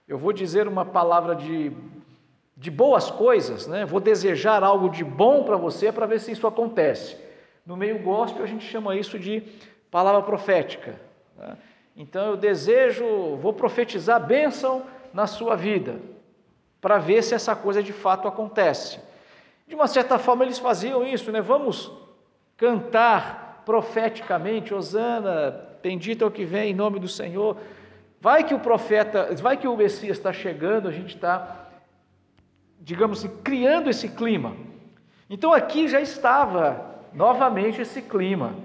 Eu 0.10 0.18
vou 0.18 0.34
dizer 0.34 0.68
uma 0.68 0.84
palavra 0.84 1.36
de, 1.36 1.72
de 2.58 2.72
boas 2.72 3.12
coisas, 3.12 3.68
né? 3.68 3.86
vou 3.86 4.00
desejar 4.00 4.64
algo 4.64 4.90
de 4.90 5.04
bom 5.04 5.44
para 5.44 5.56
você 5.56 5.92
para 5.92 6.08
ver 6.08 6.20
se 6.20 6.32
isso 6.32 6.48
acontece. 6.48 7.16
No 7.64 7.78
meio 7.78 8.00
gospel 8.00 8.44
a 8.44 8.48
gente 8.48 8.66
chama 8.66 8.96
isso 8.96 9.20
de 9.20 9.44
palavra 9.92 10.24
profética. 10.24 11.00
Né? 11.38 11.56
Então 11.96 12.26
eu 12.26 12.36
desejo, 12.36 13.36
vou 13.36 13.54
profetizar 13.54 14.26
bênção 14.26 14.82
na 15.14 15.28
sua 15.28 15.56
vida, 15.56 16.00
para 16.82 16.98
ver 16.98 17.22
se 17.22 17.36
essa 17.36 17.56
coisa 17.56 17.84
de 17.84 17.94
fato 17.94 18.28
acontece. 18.28 19.00
De 19.68 19.76
uma 19.76 19.86
certa 19.86 20.18
forma 20.18 20.44
eles 20.44 20.58
faziam 20.58 21.06
isso, 21.06 21.32
né? 21.32 21.40
Vamos 21.40 21.92
cantar 22.58 23.62
profeticamente, 23.64 24.74
Osana, 24.74 25.78
bendito 25.84 26.24
é 26.24 26.28
o 26.28 26.32
que 26.32 26.46
vem 26.46 26.72
em 26.72 26.74
nome 26.74 27.00
do 27.00 27.08
Senhor. 27.08 27.58
Vai 28.22 28.44
que 28.44 28.54
o 28.54 28.60
profeta, 28.60 29.34
vai 29.36 29.56
que 29.56 29.68
o 29.68 29.78
Messias 29.78 30.18
está 30.18 30.34
chegando, 30.34 30.90
a 30.90 30.92
gente 30.92 31.16
está, 31.16 31.70
digamos 32.80 33.20
assim, 33.20 33.36
criando 33.44 33.90
esse 33.90 34.10
clima. 34.10 34.56
Então 35.30 35.54
aqui 35.54 35.88
já 35.88 36.02
estava 36.02 37.00
novamente 37.14 37.82
esse 37.82 38.02
clima. 38.02 38.56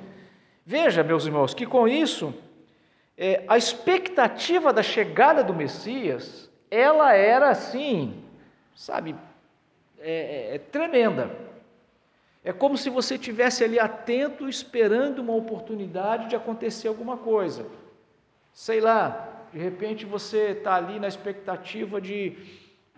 Veja, 0.66 1.04
meus 1.04 1.24
irmãos, 1.26 1.54
que 1.54 1.66
com 1.66 1.86
isso 1.86 2.34
é, 3.16 3.44
a 3.46 3.56
expectativa 3.56 4.72
da 4.72 4.82
chegada 4.82 5.44
do 5.44 5.54
Messias, 5.54 6.50
ela 6.70 7.12
era 7.14 7.50
assim, 7.50 8.24
sabe, 8.74 9.14
é, 10.00 10.50
é, 10.52 10.54
é 10.56 10.58
tremenda. 10.58 11.30
É 12.42 12.52
como 12.52 12.76
se 12.76 12.90
você 12.90 13.16
tivesse 13.16 13.62
ali 13.62 13.78
atento, 13.78 14.48
esperando 14.48 15.20
uma 15.20 15.34
oportunidade 15.34 16.28
de 16.28 16.36
acontecer 16.36 16.88
alguma 16.88 17.16
coisa. 17.16 17.64
Sei 18.52 18.80
lá, 18.80 19.33
de 19.54 19.60
repente 19.60 20.04
você 20.04 20.48
está 20.48 20.74
ali 20.74 20.98
na 20.98 21.06
expectativa 21.06 22.00
de, 22.00 22.36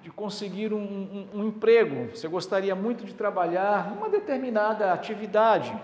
de 0.03 0.09
conseguir 0.11 0.73
um, 0.73 0.79
um, 0.79 1.29
um 1.35 1.49
emprego, 1.49 2.09
você 2.17 2.27
gostaria 2.27 2.75
muito 2.75 3.05
de 3.05 3.13
trabalhar 3.13 3.91
numa 3.91 4.09
determinada 4.09 4.91
atividade. 4.91 5.79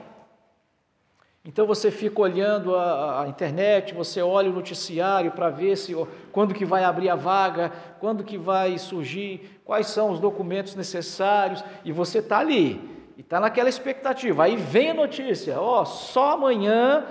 Então 1.45 1.67
você 1.67 1.91
fica 1.91 2.23
olhando 2.23 2.75
a, 2.75 3.25
a, 3.25 3.29
internet, 3.29 3.93
você 3.93 4.23
olha 4.23 4.49
o 4.49 4.55
noticiário 4.55 5.33
para 5.33 5.50
ver 5.50 5.76
se 5.76 5.95
quando 6.31 6.55
que 6.55 6.64
vai 6.64 6.85
abrir 6.85 7.11
a 7.11 7.17
vaga, 7.17 7.71
quando 8.00 8.25
que 8.25 8.38
vai 8.38 8.79
surgir, 8.79 9.61
quais 9.67 9.88
são 9.88 10.11
os 10.11 10.21
documentos 10.21 10.75
necessários, 10.75 11.62
e 11.85 11.93
você 11.93 12.21
está 12.21 12.38
ali, 12.38 12.81
e 13.14 13.21
está 13.21 13.38
naquela 13.38 13.69
expectativa. 13.69 14.45
Aí 14.45 14.57
vem 14.57 14.93
a 14.93 14.95
notícia, 14.95 15.61
ó, 15.61 15.85
só 15.85 16.31
amanhã 16.31 17.05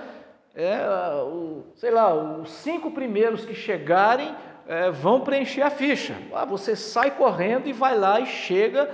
é, 0.54 0.78
o, 1.24 1.62
sei 1.76 1.90
lá, 1.90 2.14
os 2.14 2.50
cinco 2.50 2.90
primeiros 2.90 3.44
que 3.44 3.54
chegarem 3.54 4.34
é, 4.66 4.90
vão 4.90 5.20
preencher 5.20 5.62
a 5.62 5.70
ficha. 5.70 6.14
Ah, 6.34 6.44
você 6.44 6.76
sai 6.76 7.12
correndo 7.12 7.68
e 7.68 7.72
vai 7.72 7.96
lá 7.96 8.20
e 8.20 8.26
chega 8.26 8.90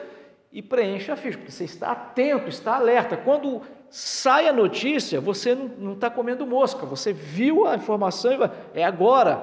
e 0.53 0.63
preenche 0.63 1.11
a 1.11 1.17
ficha, 1.17 1.37
porque 1.37 1.53
você 1.53 1.65
está 1.65 1.93
atento, 1.93 2.49
está 2.49 2.77
alerta. 2.77 3.17
Quando 3.17 3.63
sai 3.91 4.49
a 4.49 4.53
notícia, 4.53 5.21
você 5.21 5.55
não 5.55 5.93
está 5.93 6.09
comendo 6.09 6.47
mosca, 6.47 6.87
você 6.87 7.13
viu 7.13 7.67
a 7.67 7.75
informação 7.75 8.33
e 8.33 8.37
vai, 8.37 8.51
é 8.75 8.85
agora. 8.85 9.43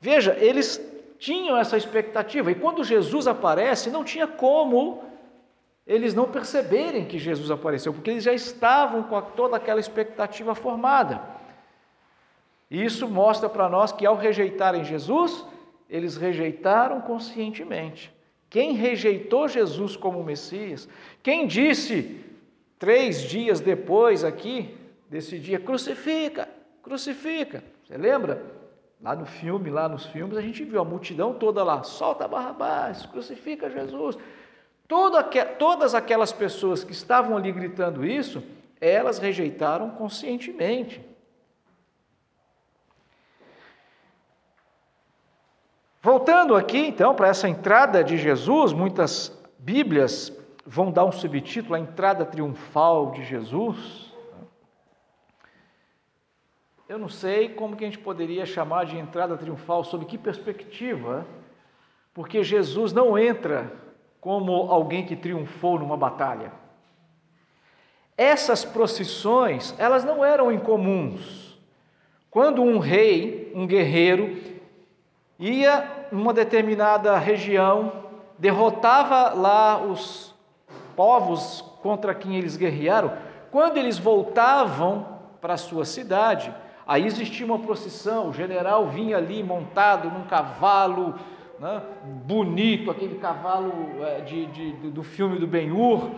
Veja, 0.00 0.36
eles 0.38 0.80
tinham 1.18 1.58
essa 1.58 1.76
expectativa, 1.76 2.50
e 2.50 2.54
quando 2.54 2.82
Jesus 2.82 3.26
aparece, 3.26 3.90
não 3.90 4.02
tinha 4.02 4.26
como 4.26 5.02
eles 5.86 6.14
não 6.14 6.26
perceberem 6.26 7.04
que 7.04 7.18
Jesus 7.18 7.50
apareceu, 7.50 7.92
porque 7.92 8.10
eles 8.10 8.24
já 8.24 8.32
estavam 8.32 9.02
com 9.02 9.20
toda 9.20 9.56
aquela 9.56 9.80
expectativa 9.80 10.54
formada. 10.54 11.20
E 12.70 12.84
isso 12.84 13.08
mostra 13.08 13.48
para 13.48 13.68
nós 13.68 13.92
que 13.92 14.06
ao 14.06 14.16
rejeitarem 14.16 14.84
Jesus, 14.84 15.44
eles 15.88 16.16
rejeitaram 16.16 17.00
conscientemente. 17.00 18.14
Quem 18.48 18.72
rejeitou 18.72 19.48
Jesus 19.48 19.96
como 19.96 20.22
Messias, 20.22 20.88
quem 21.22 21.46
disse 21.46 22.24
três 22.78 23.22
dias 23.22 23.60
depois 23.60 24.24
aqui, 24.24 24.76
desse 25.08 25.38
dia, 25.38 25.58
crucifica, 25.58 26.48
crucifica. 26.82 27.64
Você 27.84 27.96
lembra? 27.96 28.60
Lá 29.02 29.16
no 29.16 29.26
filme, 29.26 29.70
lá 29.70 29.88
nos 29.88 30.06
filmes, 30.06 30.36
a 30.36 30.42
gente 30.42 30.62
viu 30.62 30.80
a 30.80 30.84
multidão 30.84 31.34
toda 31.34 31.64
lá, 31.64 31.82
solta 31.82 32.28
Barrabás, 32.28 33.06
crucifica 33.06 33.70
Jesus. 33.70 34.16
todas 35.58 35.94
aquelas 35.94 36.32
pessoas 36.32 36.84
que 36.84 36.92
estavam 36.92 37.36
ali 37.36 37.50
gritando 37.50 38.04
isso, 38.04 38.42
elas 38.80 39.18
rejeitaram 39.18 39.90
conscientemente. 39.90 41.00
Voltando 46.02 46.56
aqui 46.56 46.78
então 46.78 47.14
para 47.14 47.28
essa 47.28 47.46
entrada 47.46 48.02
de 48.02 48.16
Jesus, 48.16 48.72
muitas 48.72 49.38
Bíblias 49.58 50.32
vão 50.64 50.90
dar 50.90 51.04
um 51.04 51.12
subtítulo, 51.12 51.74
a 51.74 51.78
entrada 51.78 52.24
triunfal 52.24 53.10
de 53.10 53.22
Jesus. 53.22 54.10
Eu 56.88 56.98
não 56.98 57.10
sei 57.10 57.50
como 57.50 57.76
que 57.76 57.84
a 57.84 57.86
gente 57.86 57.98
poderia 57.98 58.46
chamar 58.46 58.86
de 58.86 58.96
entrada 58.96 59.36
triunfal, 59.36 59.84
sob 59.84 60.06
que 60.06 60.16
perspectiva, 60.16 61.26
porque 62.14 62.42
Jesus 62.42 62.94
não 62.94 63.18
entra 63.18 63.70
como 64.22 64.52
alguém 64.72 65.04
que 65.04 65.14
triunfou 65.14 65.78
numa 65.78 65.98
batalha. 65.98 66.50
Essas 68.16 68.64
procissões, 68.64 69.74
elas 69.78 70.02
não 70.02 70.24
eram 70.24 70.50
incomuns. 70.50 71.58
Quando 72.30 72.62
um 72.62 72.78
rei, 72.78 73.52
um 73.54 73.66
guerreiro, 73.66 74.49
ia 75.40 76.06
numa 76.12 76.34
determinada 76.34 77.16
região, 77.16 77.92
derrotava 78.38 79.30
lá 79.34 79.82
os 79.82 80.34
povos 80.94 81.64
contra 81.82 82.14
quem 82.14 82.36
eles 82.36 82.56
guerrearam. 82.56 83.12
Quando 83.50 83.78
eles 83.78 83.98
voltavam 83.98 85.18
para 85.40 85.56
sua 85.56 85.86
cidade, 85.86 86.54
aí 86.86 87.06
existia 87.06 87.46
uma 87.46 87.58
procissão, 87.58 88.28
o 88.28 88.32
general 88.32 88.86
vinha 88.86 89.16
ali 89.16 89.42
montado 89.42 90.10
num 90.10 90.24
cavalo 90.24 91.14
né, 91.58 91.82
bonito, 92.26 92.90
aquele 92.90 93.16
cavalo 93.16 93.72
é, 94.02 94.20
de, 94.20 94.46
de, 94.46 94.72
do 94.90 95.02
filme 95.02 95.38
do 95.38 95.46
Ben-Hur, 95.46 96.10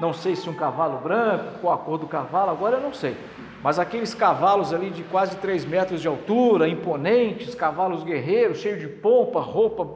não 0.00 0.14
sei 0.14 0.34
se 0.34 0.48
um 0.48 0.54
cavalo 0.54 0.98
branco, 0.98 1.58
qual 1.60 1.74
a 1.74 1.78
cor 1.78 1.98
do 1.98 2.06
cavalo, 2.06 2.50
agora 2.50 2.76
eu 2.76 2.80
não 2.80 2.94
sei. 2.94 3.16
Mas 3.62 3.78
aqueles 3.78 4.14
cavalos 4.14 4.72
ali 4.72 4.90
de 4.90 5.02
quase 5.04 5.36
3 5.36 5.64
metros 5.66 6.00
de 6.00 6.08
altura, 6.08 6.68
imponentes, 6.68 7.54
cavalos 7.54 8.02
guerreiros, 8.02 8.58
cheios 8.58 8.80
de 8.80 8.88
pompa, 8.88 9.40
roupa 9.40 9.86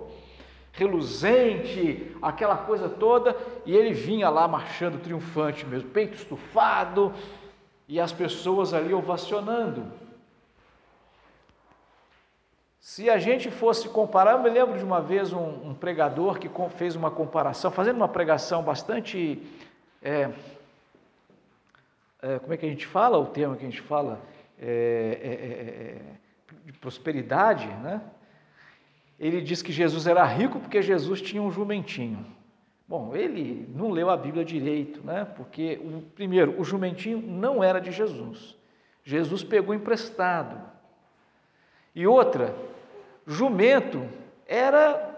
reluzente, 0.75 2.14
aquela 2.21 2.56
coisa 2.56 2.88
toda, 2.88 3.37
e 3.64 3.75
ele 3.75 3.92
vinha 3.92 4.28
lá 4.28 4.47
marchando 4.49 5.00
triunfante 5.00 5.64
mesmo, 5.64 5.88
peito 5.90 6.14
estufado, 6.14 7.12
e 7.88 8.00
as 8.00 8.12
pessoas 8.12 8.75
ali 8.75 8.92
ovacionando. 8.92 9.85
Se 12.81 13.09
a 13.09 13.18
gente 13.18 13.50
fosse 13.50 13.88
comparar, 13.88 14.33
eu 14.33 14.42
me 14.42 14.50
lembro 14.50 14.77
de 14.77 14.85
uma 14.85 15.00
vez 15.00 15.33
um, 15.33 15.70
um 15.70 15.74
pregador 15.74 16.38
que 16.38 16.50
fez 16.77 16.96
uma 16.96 17.11
comparação, 17.11 17.70
fazendo 17.70 17.96
uma 17.96 18.09
pregação 18.09 18.62
bastante 18.62 19.40
é, 20.03 20.31
é, 22.24 22.38
como 22.38 22.54
é 22.54 22.56
que 22.56 22.64
a 22.64 22.68
gente 22.68 22.87
fala, 22.87 23.18
o 23.18 23.26
termo 23.26 23.54
que 23.54 23.66
a 23.66 23.68
gente 23.68 23.82
fala, 23.82 24.18
é, 24.58 25.18
é, 25.22 25.28
é, 25.28 25.90
é, 25.90 26.64
de 26.64 26.72
prosperidade, 26.72 27.66
né? 27.66 28.00
Ele 29.20 29.42
diz 29.42 29.60
que 29.62 29.70
Jesus 29.70 30.06
era 30.06 30.24
rico 30.24 30.58
porque 30.58 30.80
Jesus 30.80 31.20
tinha 31.20 31.42
um 31.42 31.50
jumentinho. 31.50 32.24
Bom, 32.88 33.14
ele 33.14 33.68
não 33.74 33.90
leu 33.90 34.08
a 34.08 34.16
Bíblia 34.16 34.44
direito, 34.44 35.04
né? 35.04 35.26
Porque, 35.37 35.78
o, 35.84 36.00
primeiro, 36.14 36.58
o 36.58 36.64
jumentinho 36.64 37.20
não 37.20 37.62
era 37.62 37.78
de 37.78 37.92
Jesus. 37.92 38.56
Jesus 39.04 39.44
pegou 39.44 39.74
emprestado. 39.74 40.60
E 41.94 42.06
outra, 42.06 42.56
jumento 43.26 44.02
era 44.46 45.14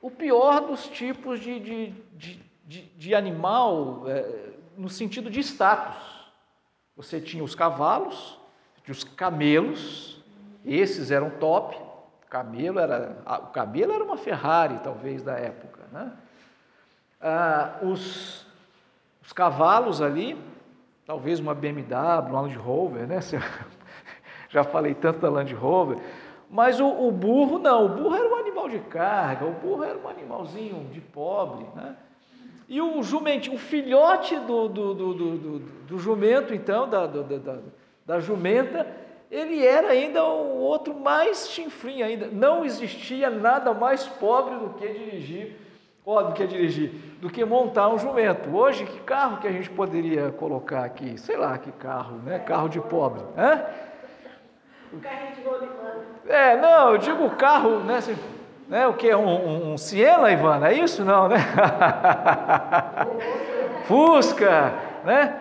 o 0.00 0.10
pior 0.10 0.60
dos 0.66 0.88
tipos 0.88 1.38
de, 1.38 1.60
de, 1.60 1.90
de 2.16 2.52
de, 2.72 2.82
de 2.96 3.14
animal 3.14 4.04
é, 4.06 4.51
no 4.76 4.88
sentido 4.88 5.30
de 5.30 5.40
status. 5.40 6.22
Você 6.96 7.20
tinha 7.20 7.42
os 7.42 7.54
cavalos, 7.54 8.38
tinha 8.84 8.92
os 8.92 9.04
camelos, 9.04 10.22
esses 10.64 11.10
eram 11.10 11.30
top. 11.30 11.76
O 12.24 12.28
camelo 12.28 12.78
era, 12.78 13.16
o 13.26 13.46
camelo 13.48 13.92
era 13.92 14.04
uma 14.04 14.16
Ferrari, 14.16 14.78
talvez, 14.82 15.22
da 15.22 15.34
época. 15.34 15.80
Né? 15.92 16.12
Ah, 17.20 17.78
os, 17.82 18.46
os 19.22 19.32
cavalos 19.32 20.00
ali, 20.00 20.38
talvez 21.06 21.40
uma 21.40 21.54
BMW, 21.54 22.28
uma 22.28 22.40
Land 22.40 22.56
Rover, 22.56 23.06
né? 23.06 23.20
Já 24.48 24.64
falei 24.64 24.94
tanto 24.94 25.20
da 25.20 25.30
Land 25.30 25.54
Rover. 25.54 25.98
Mas 26.50 26.78
o, 26.78 26.86
o, 26.86 27.10
burro 27.10 27.58
não, 27.58 27.86
o 27.86 27.88
burro 27.88 28.14
era 28.14 28.28
um 28.28 28.36
animal 28.36 28.68
de 28.68 28.78
carga, 28.80 29.46
o 29.46 29.52
burro 29.52 29.82
era 29.84 29.98
um 29.98 30.06
animalzinho 30.06 30.86
de 30.90 31.00
pobre, 31.00 31.66
né? 31.74 31.96
E 32.72 32.80
o 32.80 33.02
jumentinho, 33.02 33.56
o 33.56 33.58
filhote 33.58 34.34
do, 34.34 34.66
do, 34.66 34.94
do, 34.94 35.14
do, 35.14 35.58
do 35.58 35.98
jumento, 35.98 36.54
então, 36.54 36.88
da, 36.88 37.06
da, 37.06 37.58
da 38.06 38.18
jumenta, 38.18 38.86
ele 39.30 39.62
era 39.62 39.88
ainda 39.88 40.24
o 40.24 40.58
outro 40.58 40.98
mais 40.98 41.50
chinfrim 41.50 42.00
ainda. 42.00 42.28
Não 42.32 42.64
existia 42.64 43.28
nada 43.28 43.74
mais 43.74 44.06
pobre 44.06 44.56
do 44.56 44.70
que 44.70 44.88
dirigir, 44.88 45.54
ó, 46.06 46.22
do 46.22 46.32
que 46.32 46.46
dirigir, 46.46 46.92
do 47.20 47.28
que 47.28 47.44
montar 47.44 47.90
um 47.90 47.98
jumento. 47.98 48.48
Hoje, 48.56 48.86
que 48.86 49.00
carro 49.00 49.36
que 49.36 49.48
a 49.48 49.52
gente 49.52 49.68
poderia 49.68 50.30
colocar 50.30 50.82
aqui? 50.82 51.18
Sei 51.18 51.36
lá, 51.36 51.58
que 51.58 51.72
carro, 51.72 52.16
né? 52.24 52.38
Carro 52.38 52.70
de 52.70 52.80
pobre. 52.80 53.22
Hã? 53.36 53.66
Carrinho 55.02 55.34
de 55.34 55.42
rolimã. 55.42 55.92
É, 56.26 56.56
não, 56.56 56.92
eu 56.92 56.96
digo 56.96 57.28
carro, 57.36 57.80
né? 57.80 58.00
Né? 58.68 58.86
O 58.86 58.94
que? 58.94 59.14
Um, 59.14 59.26
um, 59.26 59.72
um 59.72 59.78
Siena, 59.78 60.30
Ivana? 60.30 60.68
É 60.68 60.74
isso? 60.74 61.04
Não, 61.04 61.28
né? 61.28 61.36
Fusca, 63.86 64.72
né? 65.04 65.38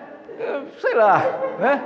Sei 0.80 0.94
lá, 0.94 1.24
né? 1.60 1.84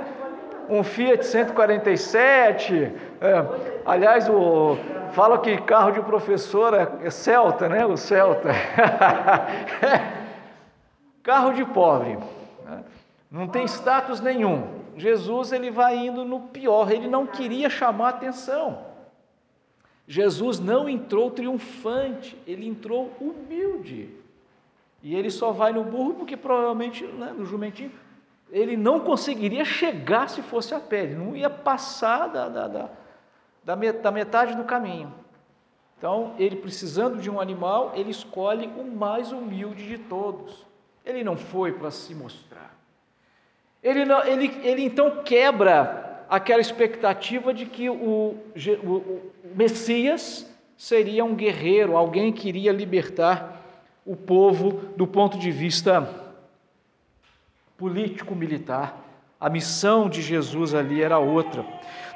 Um 0.68 0.82
Fiat 0.82 1.24
147. 1.24 2.92
É, 3.20 3.44
aliás, 3.84 4.28
o, 4.28 4.76
fala 5.12 5.38
que 5.38 5.56
carro 5.58 5.92
de 5.92 6.00
professor 6.00 6.74
é, 6.74 6.88
é 7.04 7.10
Celta, 7.10 7.68
né? 7.68 7.86
O 7.86 7.96
Celta. 7.96 8.48
carro 11.22 11.52
de 11.52 11.64
pobre. 11.64 12.18
Né? 12.64 12.82
Não 13.30 13.46
tem 13.46 13.64
status 13.66 14.20
nenhum. 14.20 14.64
Jesus 14.96 15.52
ele 15.52 15.70
vai 15.70 15.96
indo 15.96 16.24
no 16.24 16.40
pior, 16.40 16.90
ele 16.90 17.06
não 17.06 17.26
queria 17.26 17.68
chamar 17.68 18.08
atenção. 18.10 18.95
Jesus 20.06 20.60
não 20.60 20.88
entrou 20.88 21.30
triunfante, 21.30 22.36
ele 22.46 22.66
entrou 22.66 23.12
humilde. 23.20 24.10
E 25.02 25.14
ele 25.14 25.30
só 25.30 25.50
vai 25.50 25.72
no 25.72 25.84
burro 25.84 26.14
porque 26.14 26.36
provavelmente, 26.36 27.04
né, 27.04 27.34
no 27.36 27.44
jumentinho, 27.44 27.90
ele 28.50 28.76
não 28.76 29.00
conseguiria 29.00 29.64
chegar 29.64 30.28
se 30.28 30.42
fosse 30.42 30.74
a 30.74 30.80
pé, 30.80 31.04
ele 31.04 31.16
não 31.16 31.34
ia 31.34 31.50
passar 31.50 32.28
da, 32.28 32.48
da, 32.48 32.88
da, 33.64 33.76
da 33.92 34.10
metade 34.12 34.54
do 34.54 34.64
caminho. 34.64 35.12
Então, 35.98 36.34
ele 36.38 36.56
precisando 36.56 37.18
de 37.18 37.30
um 37.30 37.40
animal, 37.40 37.92
ele 37.94 38.10
escolhe 38.10 38.66
o 38.76 38.84
mais 38.84 39.32
humilde 39.32 39.88
de 39.88 39.98
todos. 39.98 40.64
Ele 41.04 41.24
não 41.24 41.36
foi 41.36 41.72
para 41.72 41.90
se 41.90 42.14
mostrar. 42.14 42.76
Ele, 43.82 44.04
não, 44.04 44.22
ele, 44.24 44.46
ele 44.62 44.82
então 44.82 45.22
quebra 45.22 46.05
aquela 46.28 46.60
expectativa 46.60 47.52
de 47.54 47.66
que 47.66 47.88
o, 47.88 47.94
o, 47.94 49.32
Messias 49.54 50.48
seria 50.76 51.24
um 51.24 51.34
guerreiro, 51.34 51.96
alguém 51.96 52.32
que 52.32 52.48
iria 52.48 52.72
libertar 52.72 53.62
o 54.04 54.14
povo 54.14 54.80
do 54.96 55.06
ponto 55.06 55.38
de 55.38 55.50
vista 55.50 56.08
político-militar, 57.76 59.04
A 59.38 59.50
missão 59.50 60.08
de 60.08 60.22
Jesus 60.22 60.74
ali 60.74 61.02
era 61.02 61.18
outra. 61.18 61.62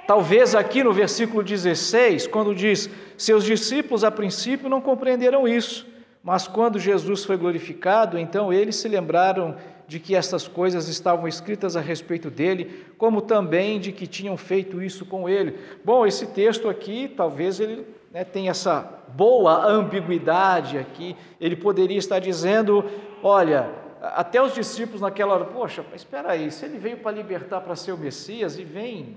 Talvez 0.07 0.55
aqui 0.55 0.83
no 0.83 0.93
versículo 0.93 1.43
16, 1.43 2.27
quando 2.27 2.55
diz: 2.55 2.89
Seus 3.17 3.45
discípulos 3.45 4.03
a 4.03 4.11
princípio 4.11 4.71
não 4.71 4.81
compreenderam 4.81 5.47
isso, 5.47 5.87
mas 6.23 6.49
quando 6.49 6.79
Jesus 6.79 7.25
foi 7.25 7.37
glorificado, 7.37 8.19
então 8.19 8.51
eles 8.51 8.77
se 8.77 8.89
lembraram 8.89 9.57
de 9.91 9.99
que 9.99 10.15
estas 10.15 10.47
coisas 10.47 10.87
estavam 10.87 11.27
escritas 11.27 11.75
a 11.75 11.81
respeito 11.81 12.31
dele, 12.31 12.87
como 12.97 13.21
também 13.21 13.81
de 13.81 13.91
que 13.91 14.07
tinham 14.07 14.37
feito 14.37 14.81
isso 14.81 15.05
com 15.05 15.29
ele. 15.29 15.59
Bom, 15.85 16.07
esse 16.07 16.29
texto 16.29 16.69
aqui, 16.69 17.09
talvez 17.09 17.59
ele 17.59 17.85
né, 18.13 18.23
tenha 18.23 18.53
essa 18.53 18.83
boa 19.09 19.67
ambiguidade 19.67 20.79
aqui, 20.79 21.17
ele 21.41 21.57
poderia 21.57 21.99
estar 21.99 22.21
dizendo: 22.21 22.89
olha, 23.21 23.69
até 24.01 24.41
os 24.41 24.55
discípulos 24.55 25.01
naquela 25.01 25.35
hora, 25.35 25.47
poxa, 25.47 25.85
mas 25.91 26.03
espera 26.03 26.31
aí, 26.31 26.53
se 26.53 26.65
ele 26.65 26.79
veio 26.79 26.99
para 26.99 27.11
libertar 27.11 27.61
para 27.61 27.75
ser 27.75 27.91
o 27.91 27.99
Messias 27.99 28.61
e 28.61 28.63
vem 28.63 29.17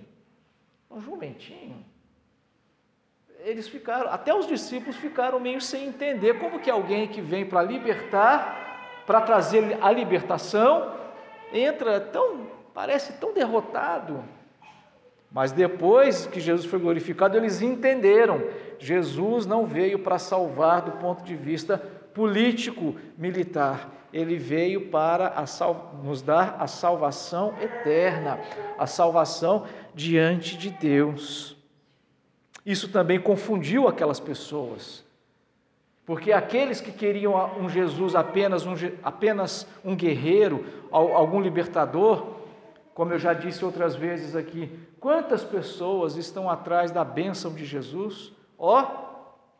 um 0.89 0.99
jumentinho. 0.99 1.85
Eles 3.41 3.67
ficaram, 3.67 4.09
até 4.09 4.33
os 4.33 4.47
discípulos 4.47 4.95
ficaram 4.95 5.39
meio 5.39 5.61
sem 5.61 5.85
entender 5.85 6.39
como 6.39 6.59
que 6.59 6.71
alguém 6.71 7.07
que 7.07 7.21
vem 7.21 7.45
para 7.45 7.61
libertar, 7.61 8.62
para 9.05 9.21
trazer 9.21 9.77
a 9.81 9.91
libertação, 9.91 10.91
entra 11.51 11.99
tão, 11.99 12.47
parece 12.73 13.13
tão 13.13 13.33
derrotado. 13.33 14.23
Mas 15.31 15.51
depois 15.51 16.27
que 16.27 16.39
Jesus 16.39 16.65
foi 16.65 16.79
glorificado, 16.79 17.35
eles 17.35 17.61
entenderam. 17.61 18.43
Jesus 18.77 19.45
não 19.45 19.65
veio 19.65 19.99
para 19.99 20.19
salvar 20.19 20.81
do 20.83 20.91
ponto 20.93 21.23
de 21.23 21.35
vista 21.35 21.77
político, 22.13 22.95
militar. 23.17 23.89
Ele 24.13 24.37
veio 24.37 24.89
para 24.89 25.33
nos 26.03 26.21
dar 26.21 26.57
a 26.59 26.67
salvação 26.67 27.55
eterna, 27.59 28.39
a 28.77 28.85
salvação 28.85 29.65
diante 29.95 30.55
de 30.55 30.69
Deus. 30.69 31.57
Isso 32.63 32.89
também 32.89 33.19
confundiu 33.19 33.87
aquelas 33.87 34.19
pessoas, 34.19 35.02
porque 36.05 36.33
aqueles 36.33 36.81
que 36.81 36.91
queriam 36.91 37.33
um 37.57 37.69
Jesus 37.69 38.13
apenas 38.13 38.65
um, 38.65 38.73
apenas 39.01 39.65
um 39.85 39.95
guerreiro, 39.95 40.65
algum 40.91 41.39
libertador, 41.39 42.41
como 42.93 43.13
eu 43.13 43.19
já 43.19 43.33
disse 43.33 43.63
outras 43.63 43.95
vezes 43.95 44.35
aqui, 44.35 44.69
quantas 44.99 45.43
pessoas 45.43 46.15
estão 46.15 46.49
atrás 46.49 46.91
da 46.91 47.03
bênção 47.03 47.53
de 47.53 47.65
Jesus? 47.65 48.33
Ó, 48.57 48.83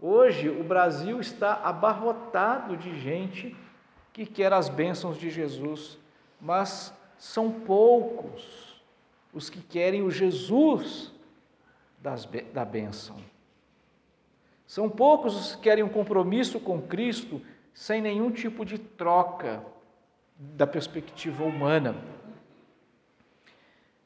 oh, 0.02 0.06
hoje 0.06 0.50
o 0.50 0.64
Brasil 0.64 1.20
está 1.20 1.62
abarrotado 1.64 2.76
de 2.76 3.00
gente 3.00 3.56
que 4.12 4.26
quer 4.26 4.52
as 4.52 4.70
bênçãos 4.70 5.18
de 5.18 5.30
Jesus, 5.30 5.98
mas 6.40 6.94
são 7.18 7.50
poucos 7.52 8.84
os 9.34 9.50
que 9.50 9.62
querem 9.62 10.04
o 10.04 10.12
Jesus 10.12 11.12
das, 12.00 12.30
da 12.54 12.66
bênção. 12.66 13.16
São 14.74 14.90
poucos 14.90 15.36
os 15.36 15.56
que 15.56 15.62
querem 15.62 15.84
um 15.84 15.88
compromisso 15.88 16.60
com 16.60 16.82
Cristo 16.82 17.40
sem 17.76 18.02
nenhum 18.02 18.32
tipo 18.32 18.66
de 18.66 18.80
troca 18.80 19.62
da 20.36 20.66
perspectiva 20.66 21.44
humana. 21.44 21.96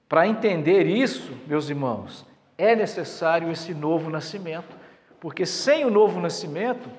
Para 0.10 0.28
entender 0.28 0.86
isso, 0.86 1.32
meus 1.48 1.70
irmãos, 1.70 2.26
é 2.58 2.76
necessário 2.76 3.50
esse 3.50 3.74
novo 3.74 4.10
nascimento, 4.10 4.76
porque 5.22 5.46
sem 5.46 5.86
o 5.86 5.90
novo 5.90 6.20
nascimento, 6.20 6.90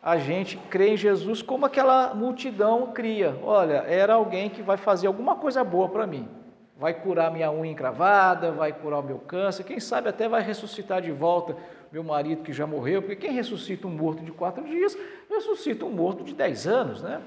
a 0.00 0.16
gente 0.16 0.56
crê 0.70 0.90
em 0.90 0.96
Jesus 0.96 1.42
como 1.42 1.66
aquela 1.66 2.14
multidão 2.14 2.92
cria. 2.92 3.36
Olha, 3.42 3.78
era 3.88 4.14
alguém 4.14 4.48
que 4.48 4.62
vai 4.62 4.76
fazer 4.76 5.08
alguma 5.08 5.34
coisa 5.34 5.64
boa 5.64 5.88
para 5.88 6.06
mim 6.06 6.28
vai 6.76 6.92
curar 6.92 7.30
minha 7.30 7.52
unha 7.52 7.70
encravada, 7.70 8.50
vai 8.50 8.72
curar 8.72 8.98
o 8.98 9.02
meu 9.02 9.18
câncer, 9.18 9.62
quem 9.64 9.78
sabe 9.78 10.08
até 10.08 10.28
vai 10.28 10.42
ressuscitar 10.42 11.00
de 11.00 11.12
volta 11.12 11.56
meu 11.94 12.02
marido 12.02 12.42
que 12.42 12.52
já 12.52 12.66
morreu, 12.66 13.00
porque 13.00 13.14
quem 13.14 13.30
ressuscita 13.30 13.86
um 13.86 13.90
morto 13.90 14.24
de 14.24 14.32
quatro 14.32 14.64
dias, 14.64 14.98
ressuscita 15.30 15.84
um 15.84 15.92
morto 15.92 16.24
de 16.24 16.34
dez 16.34 16.66
anos, 16.66 17.00
né? 17.00 17.22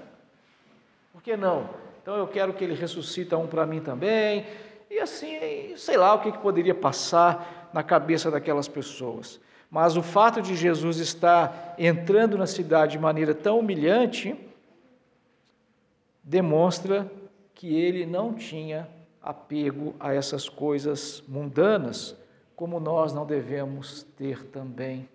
Por 1.13 1.23
que 1.23 1.37
não? 1.37 1.69
Então 2.01 2.17
eu 2.17 2.27
quero 2.27 2.51
que 2.51 2.65
ele 2.65 2.73
ressuscita 2.73 3.37
um 3.37 3.47
para 3.47 3.65
mim 3.65 3.79
também, 3.79 4.45
e 4.91 4.99
assim, 4.99 5.73
sei 5.77 5.95
lá 5.95 6.13
o 6.13 6.19
que, 6.19 6.33
que 6.33 6.39
poderia 6.39 6.75
passar 6.75 7.69
na 7.73 7.81
cabeça 7.81 8.29
daquelas 8.29 8.67
pessoas. 8.67 9.39
Mas 9.71 9.95
o 9.95 10.03
fato 10.03 10.41
de 10.41 10.53
Jesus 10.53 10.97
estar 10.97 11.73
entrando 11.77 12.37
na 12.37 12.45
cidade 12.45 12.91
de 12.91 12.99
maneira 12.99 13.33
tão 13.33 13.59
humilhante 13.59 14.35
demonstra 16.21 17.09
que 17.55 17.73
ele 17.73 18.05
não 18.05 18.33
tinha 18.33 18.85
apego 19.23 19.95
a 19.97 20.13
essas 20.13 20.49
coisas 20.49 21.23
mundanas, 21.25 22.17
como 22.57 22.79
nós 22.79 23.13
não 23.13 23.23
devemos 23.23 24.01
ter 24.17 24.43
também. 24.47 25.07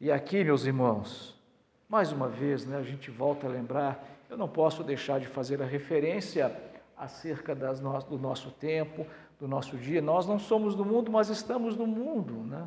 E 0.00 0.10
aqui, 0.10 0.42
meus 0.42 0.64
irmãos, 0.64 1.40
mais 1.88 2.10
uma 2.10 2.28
vez, 2.28 2.66
né, 2.66 2.76
a 2.76 2.82
gente 2.82 3.08
volta 3.08 3.46
a 3.46 3.50
lembrar, 3.50 4.04
eu 4.28 4.36
não 4.36 4.48
posso 4.48 4.82
deixar 4.82 5.20
de 5.20 5.28
fazer 5.28 5.62
a 5.62 5.64
referência 5.64 6.54
acerca 6.96 7.54
das 7.54 7.80
no, 7.80 7.96
do 8.00 8.18
nosso 8.18 8.50
tempo, 8.50 9.06
do 9.38 9.46
nosso 9.46 9.76
dia. 9.76 10.02
Nós 10.02 10.26
não 10.26 10.40
somos 10.40 10.74
do 10.74 10.84
mundo, 10.84 11.08
mas 11.12 11.28
estamos 11.28 11.76
no 11.76 11.86
mundo. 11.86 12.34
Né? 12.34 12.66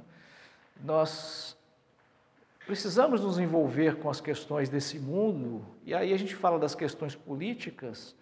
Nós 0.81 1.57
precisamos 2.65 3.19
nos 3.19 3.37
envolver 3.37 3.97
com 3.97 4.09
as 4.09 4.21
questões 4.21 4.69
desse 4.69 4.97
mundo, 4.97 5.61
e 5.85 5.93
aí 5.93 6.13
a 6.13 6.17
gente 6.17 6.37
fala 6.37 6.57
das 6.57 6.73
questões 6.73 7.15
políticas, 7.15 8.15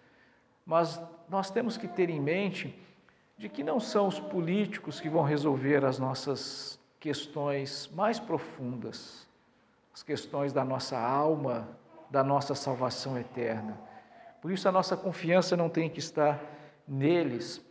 mas 0.66 1.00
nós 1.28 1.52
temos 1.52 1.76
que 1.76 1.86
ter 1.86 2.10
em 2.10 2.20
mente 2.20 2.76
de 3.40 3.48
que 3.48 3.64
não 3.64 3.80
são 3.80 4.06
os 4.06 4.20
políticos 4.20 5.00
que 5.00 5.08
vão 5.08 5.22
resolver 5.22 5.82
as 5.82 5.98
nossas 5.98 6.78
questões 7.00 7.90
mais 7.94 8.20
profundas, 8.20 9.26
as 9.94 10.02
questões 10.02 10.52
da 10.52 10.62
nossa 10.62 10.98
alma, 10.98 11.66
da 12.10 12.22
nossa 12.22 12.54
salvação 12.54 13.18
eterna. 13.18 13.80
Por 14.42 14.52
isso 14.52 14.68
a 14.68 14.72
nossa 14.72 14.94
confiança 14.94 15.56
não 15.56 15.70
tem 15.70 15.88
que 15.88 16.00
estar 16.00 16.38
neles. 16.86 17.64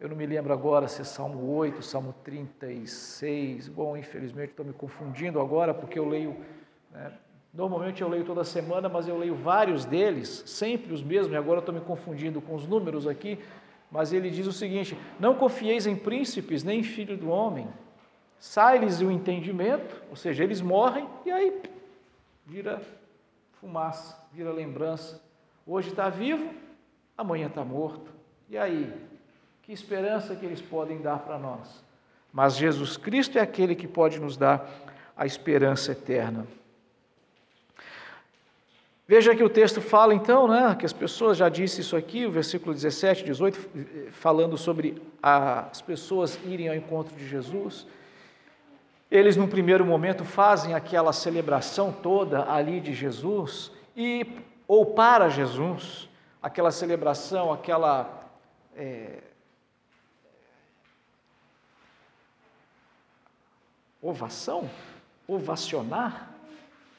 Eu 0.00 0.08
não 0.08 0.16
me 0.16 0.26
lembro 0.26 0.52
agora 0.52 0.88
se 0.88 1.02
é 1.02 1.04
Salmo 1.04 1.48
8, 1.48 1.80
Salmo 1.80 2.12
36. 2.24 3.68
Bom, 3.68 3.96
infelizmente 3.96 4.50
estou 4.50 4.66
me 4.66 4.72
confundindo 4.72 5.40
agora 5.40 5.72
porque 5.72 5.96
eu 5.96 6.08
leio 6.08 6.36
né, 6.90 7.12
Normalmente 7.54 8.02
eu 8.02 8.08
leio 8.08 8.24
toda 8.24 8.42
semana, 8.42 8.88
mas 8.88 9.06
eu 9.06 9.16
leio 9.16 9.36
vários 9.36 9.84
deles, 9.84 10.42
sempre 10.44 10.92
os 10.92 11.04
mesmos, 11.04 11.32
e 11.32 11.36
agora 11.36 11.60
estou 11.60 11.72
me 11.72 11.80
confundindo 11.80 12.42
com 12.42 12.56
os 12.56 12.66
números 12.66 13.06
aqui, 13.06 13.38
mas 13.94 14.12
ele 14.12 14.28
diz 14.28 14.48
o 14.48 14.52
seguinte: 14.52 14.98
Não 15.20 15.36
confieis 15.36 15.86
em 15.86 15.94
príncipes, 15.94 16.64
nem 16.64 16.80
em 16.80 16.82
filho 16.82 17.16
do 17.16 17.28
homem. 17.28 17.68
Sai-lhes 18.40 19.00
o 19.00 19.08
entendimento, 19.08 20.02
ou 20.10 20.16
seja, 20.16 20.42
eles 20.42 20.60
morrem 20.60 21.08
e 21.24 21.30
aí 21.30 21.62
vira 22.44 22.82
fumaça, 23.60 24.18
vira 24.32 24.50
lembrança. 24.50 25.22
Hoje 25.64 25.90
está 25.90 26.10
vivo, 26.10 26.52
amanhã 27.16 27.46
está 27.46 27.64
morto. 27.64 28.10
E 28.50 28.58
aí? 28.58 28.92
Que 29.62 29.72
esperança 29.72 30.34
que 30.34 30.44
eles 30.44 30.60
podem 30.60 31.00
dar 31.00 31.20
para 31.20 31.38
nós? 31.38 31.84
Mas 32.32 32.56
Jesus 32.56 32.96
Cristo 32.96 33.38
é 33.38 33.42
aquele 33.42 33.76
que 33.76 33.86
pode 33.86 34.18
nos 34.18 34.36
dar 34.36 34.68
a 35.16 35.24
esperança 35.24 35.92
eterna. 35.92 36.44
Veja 39.06 39.36
que 39.36 39.44
o 39.44 39.50
texto 39.50 39.82
fala 39.82 40.14
então, 40.14 40.48
né, 40.48 40.74
que 40.78 40.86
as 40.86 40.92
pessoas, 40.92 41.36
já 41.36 41.50
disse 41.50 41.82
isso 41.82 41.94
aqui, 41.94 42.24
o 42.24 42.30
versículo 42.30 42.72
17, 42.72 43.22
18, 43.24 44.10
falando 44.12 44.56
sobre 44.56 45.00
as 45.22 45.82
pessoas 45.82 46.38
irem 46.46 46.70
ao 46.70 46.74
encontro 46.74 47.14
de 47.14 47.28
Jesus. 47.28 47.86
Eles, 49.10 49.36
num 49.36 49.46
primeiro 49.46 49.84
momento, 49.84 50.24
fazem 50.24 50.74
aquela 50.74 51.12
celebração 51.12 51.92
toda 51.92 52.50
ali 52.50 52.80
de 52.80 52.94
Jesus, 52.94 53.70
e 53.94 54.26
ou 54.66 54.86
para 54.86 55.28
Jesus, 55.28 56.08
aquela 56.42 56.70
celebração, 56.70 57.52
aquela. 57.52 58.26
É, 58.74 59.18
ovação? 64.00 64.68
Ovacionar? 65.28 66.30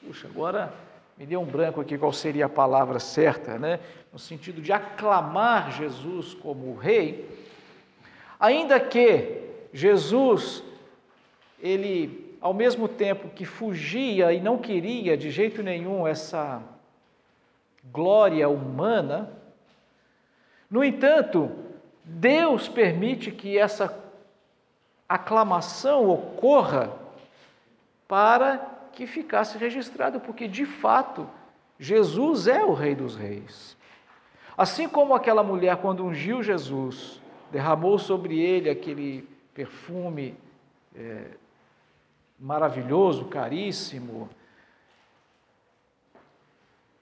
Puxa, 0.05 0.27
agora 0.27 0.71
me 1.17 1.25
deu 1.25 1.39
um 1.39 1.45
branco 1.45 1.79
aqui 1.79 1.97
qual 1.97 2.11
seria 2.11 2.45
a 2.45 2.49
palavra 2.49 2.99
certa, 2.99 3.57
né? 3.57 3.79
no 4.11 4.19
sentido 4.19 4.61
de 4.61 4.73
aclamar 4.73 5.71
Jesus 5.71 6.33
como 6.33 6.75
rei, 6.75 7.29
ainda 8.39 8.79
que 8.79 9.41
Jesus, 9.73 10.63
ele, 11.61 12.37
ao 12.41 12.53
mesmo 12.53 12.87
tempo 12.87 13.29
que 13.29 13.45
fugia 13.45 14.33
e 14.33 14.41
não 14.41 14.57
queria 14.57 15.17
de 15.17 15.31
jeito 15.31 15.63
nenhum 15.63 16.05
essa 16.05 16.61
glória 17.91 18.47
humana, 18.49 19.31
no 20.69 20.83
entanto, 20.83 21.51
Deus 22.03 22.67
permite 22.67 23.31
que 23.31 23.57
essa 23.57 23.97
aclamação 25.07 26.09
ocorra 26.09 26.91
para 28.07 28.74
que 28.95 29.05
ficasse 29.05 29.57
registrado, 29.57 30.19
porque 30.19 30.47
de 30.47 30.65
fato 30.65 31.29
Jesus 31.77 32.47
é 32.47 32.63
o 32.63 32.73
Rei 32.73 32.95
dos 32.95 33.15
Reis. 33.15 33.77
Assim 34.57 34.87
como 34.87 35.13
aquela 35.13 35.43
mulher, 35.43 35.75
quando 35.77 36.05
ungiu 36.05 36.41
Jesus, 36.41 37.21
derramou 37.51 37.99
sobre 37.99 38.39
ele 38.39 38.69
aquele 38.69 39.27
perfume 39.53 40.35
é, 40.95 41.25
maravilhoso, 42.39 43.25
caríssimo, 43.25 44.29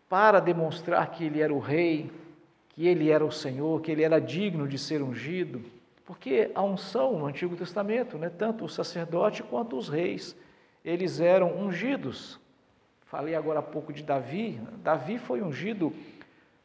para 0.10 0.40
demonstrar 0.40 1.10
que 1.12 1.26
ele 1.26 1.42
era 1.42 1.54
o 1.54 1.60
rei, 1.60 2.12
que 2.70 2.88
ele 2.88 3.10
era 3.10 3.24
o 3.24 3.32
Senhor, 3.32 3.82
que 3.82 3.92
ele 3.92 4.04
era 4.04 4.20
digno 4.20 4.68
de 4.68 4.78
ser 4.78 5.02
ungido, 5.02 5.62
porque 6.06 6.52
a 6.54 6.62
unção 6.62 7.18
no 7.18 7.26
Antigo 7.26 7.56
Testamento, 7.56 8.18
né, 8.18 8.30
tanto 8.30 8.66
o 8.66 8.70
sacerdote 8.70 9.42
quanto 9.44 9.78
os 9.78 9.90
reis, 9.90 10.36
eles 10.84 11.20
eram 11.20 11.58
ungidos. 11.58 12.40
Falei 13.06 13.36
agora 13.36 13.60
há 13.60 13.64
pouco 13.64 13.94
de 13.94 14.04
Davi. 14.04 14.60
Davi 14.84 15.18
foi 15.18 15.42
ungido 15.42 15.94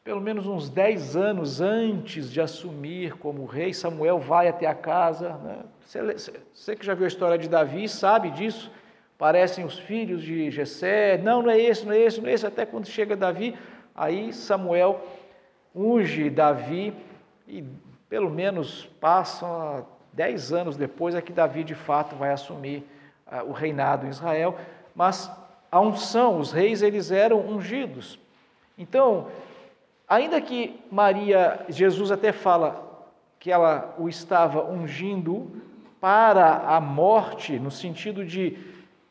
pelo 0.03 0.19
menos 0.19 0.47
uns 0.47 0.69
10 0.69 1.15
anos 1.15 1.61
antes 1.61 2.31
de 2.31 2.41
assumir 2.41 3.13
como 3.17 3.45
rei. 3.45 3.73
Samuel 3.73 4.19
vai 4.19 4.47
até 4.47 4.65
a 4.65 4.73
casa. 4.73 5.29
Né? 5.37 5.59
Você, 5.85 6.41
você 6.53 6.75
que 6.75 6.85
já 6.85 6.93
viu 6.93 7.05
a 7.05 7.07
história 7.07 7.37
de 7.37 7.47
Davi 7.47 7.87
sabe 7.87 8.31
disso. 8.31 8.71
Parecem 9.17 9.65
os 9.65 9.77
filhos 9.77 10.23
de 10.23 10.49
Jessé. 10.49 11.17
Não, 11.17 11.41
não 11.41 11.51
é 11.51 11.59
esse, 11.59 11.85
não 11.85 11.93
é 11.93 11.99
esse, 11.99 12.19
não 12.19 12.29
é 12.29 12.33
esse. 12.33 12.47
Até 12.47 12.65
quando 12.65 12.87
chega 12.87 13.15
Davi, 13.15 13.55
aí 13.93 14.33
Samuel 14.33 15.05
unge 15.75 16.29
Davi 16.29 16.93
e 17.47 17.63
pelo 18.09 18.29
menos 18.29 18.85
passam 18.99 19.85
10 20.13 20.53
anos 20.53 20.75
depois 20.75 21.13
é 21.13 21.21
que 21.21 21.31
Davi 21.31 21.63
de 21.63 21.75
fato 21.75 22.15
vai 22.15 22.31
assumir 22.31 22.83
o 23.47 23.51
reinado 23.51 24.05
em 24.05 24.09
Israel. 24.09 24.57
Mas 24.95 25.31
a 25.71 25.79
unção, 25.79 26.39
os 26.39 26.51
reis, 26.51 26.81
eles 26.81 27.11
eram 27.11 27.39
ungidos. 27.39 28.19
Então, 28.77 29.27
ainda 30.07 30.39
que 30.41 30.79
Maria, 30.91 31.65
Jesus 31.69 32.11
até 32.11 32.31
fala 32.31 32.87
que 33.39 33.51
ela 33.51 33.95
o 33.97 34.09
estava 34.09 34.69
ungindo 34.69 35.49
para 36.01 36.75
a 36.75 36.79
morte, 36.79 37.59
no 37.59 37.71
sentido 37.71 38.25
de 38.25 38.57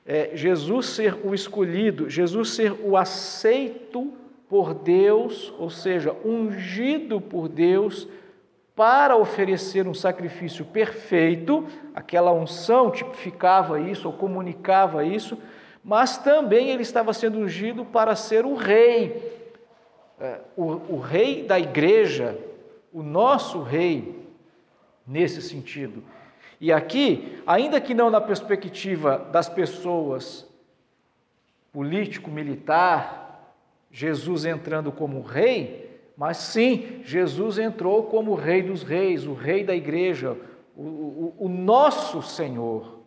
é, 0.07 0.31
Jesus 0.35 0.87
ser 0.87 1.18
o 1.24 1.35
escolhido, 1.35 2.09
Jesus 2.09 2.50
ser 2.50 2.72
o 2.83 2.96
aceito 2.96 4.12
por 4.48 4.72
Deus, 4.72 5.52
ou 5.59 5.68
seja, 5.68 6.16
ungido 6.24 7.20
por 7.20 7.48
Deus 7.48 8.09
para 8.79 9.17
oferecer 9.17 9.88
um 9.88 9.93
sacrifício 9.93 10.64
perfeito, 10.64 11.67
aquela 11.93 12.33
unção 12.33 12.93
tipificava 12.93 13.81
isso 13.81 14.07
ou 14.07 14.14
comunicava 14.14 15.05
isso, 15.05 15.37
mas 15.83 16.17
também 16.19 16.71
ele 16.71 16.83
estava 16.83 17.12
sendo 17.12 17.41
ungido 17.41 17.85
para 17.85 18.14
ser 18.14 18.47
o 18.47 18.55
rei, 18.55 19.51
é, 20.21 20.38
o, 20.57 20.95
o 20.95 21.01
rei 21.01 21.43
da 21.43 21.59
igreja, 21.59 22.38
o 22.93 23.03
nosso 23.03 23.62
rei, 23.62 24.25
nesse 25.05 25.43
sentido. 25.43 26.05
E 26.61 26.73
aqui, 26.73 27.43
ainda 27.45 27.81
que 27.81 27.95
não 27.95 28.11
na 28.11 28.21
perspectiva 28.21 29.19
das 29.33 29.49
pessoas 29.49 30.47
político-militar, 31.73 33.57
Jesus 33.91 34.45
entrando 34.45 34.93
como 34.93 35.21
rei, 35.21 35.88
mas 36.18 36.37
sim, 36.38 37.00
Jesus 37.04 37.59
entrou 37.59 38.02
como 38.02 38.35
rei 38.35 38.61
dos 38.61 38.83
reis, 38.83 39.24
o 39.24 39.35
rei 39.35 39.62
da 39.62 39.72
igreja, 39.72 40.37
o, 40.76 40.83
o, 40.83 41.35
o 41.38 41.48
nosso 41.48 42.20
Senhor. 42.22 42.98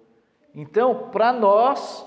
Então, 0.55 1.09
para 1.11 1.33
nós, 1.33 2.05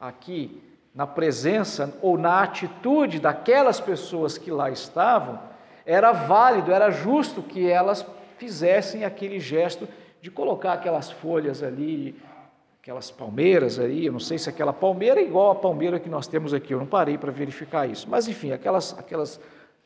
aqui 0.00 0.62
na 0.94 1.06
presença 1.06 1.94
ou 2.00 2.16
na 2.16 2.42
atitude 2.42 3.20
daquelas 3.20 3.78
pessoas 3.78 4.38
que 4.38 4.50
lá 4.50 4.70
estavam, 4.70 5.38
era 5.84 6.12
válido, 6.12 6.72
era 6.72 6.90
justo 6.90 7.42
que 7.42 7.68
elas 7.68 8.06
fizessem 8.38 9.04
aquele 9.04 9.38
gesto 9.38 9.86
de 10.22 10.30
colocar 10.30 10.72
aquelas 10.72 11.10
folhas 11.10 11.62
ali, 11.62 12.18
aquelas 12.80 13.10
palmeiras 13.10 13.78
aí, 13.78 14.06
eu 14.06 14.12
não 14.12 14.18
sei 14.18 14.38
se 14.38 14.48
aquela 14.48 14.72
palmeira 14.72 15.20
é 15.20 15.24
igual 15.24 15.50
a 15.50 15.54
palmeira 15.54 16.00
que 16.00 16.08
nós 16.08 16.26
temos 16.26 16.54
aqui, 16.54 16.72
eu 16.72 16.78
não 16.78 16.86
parei 16.86 17.18
para 17.18 17.30
verificar 17.30 17.86
isso, 17.86 18.08
mas 18.08 18.26
enfim, 18.26 18.50
aquelas, 18.50 18.98
aquelas, 18.98 19.38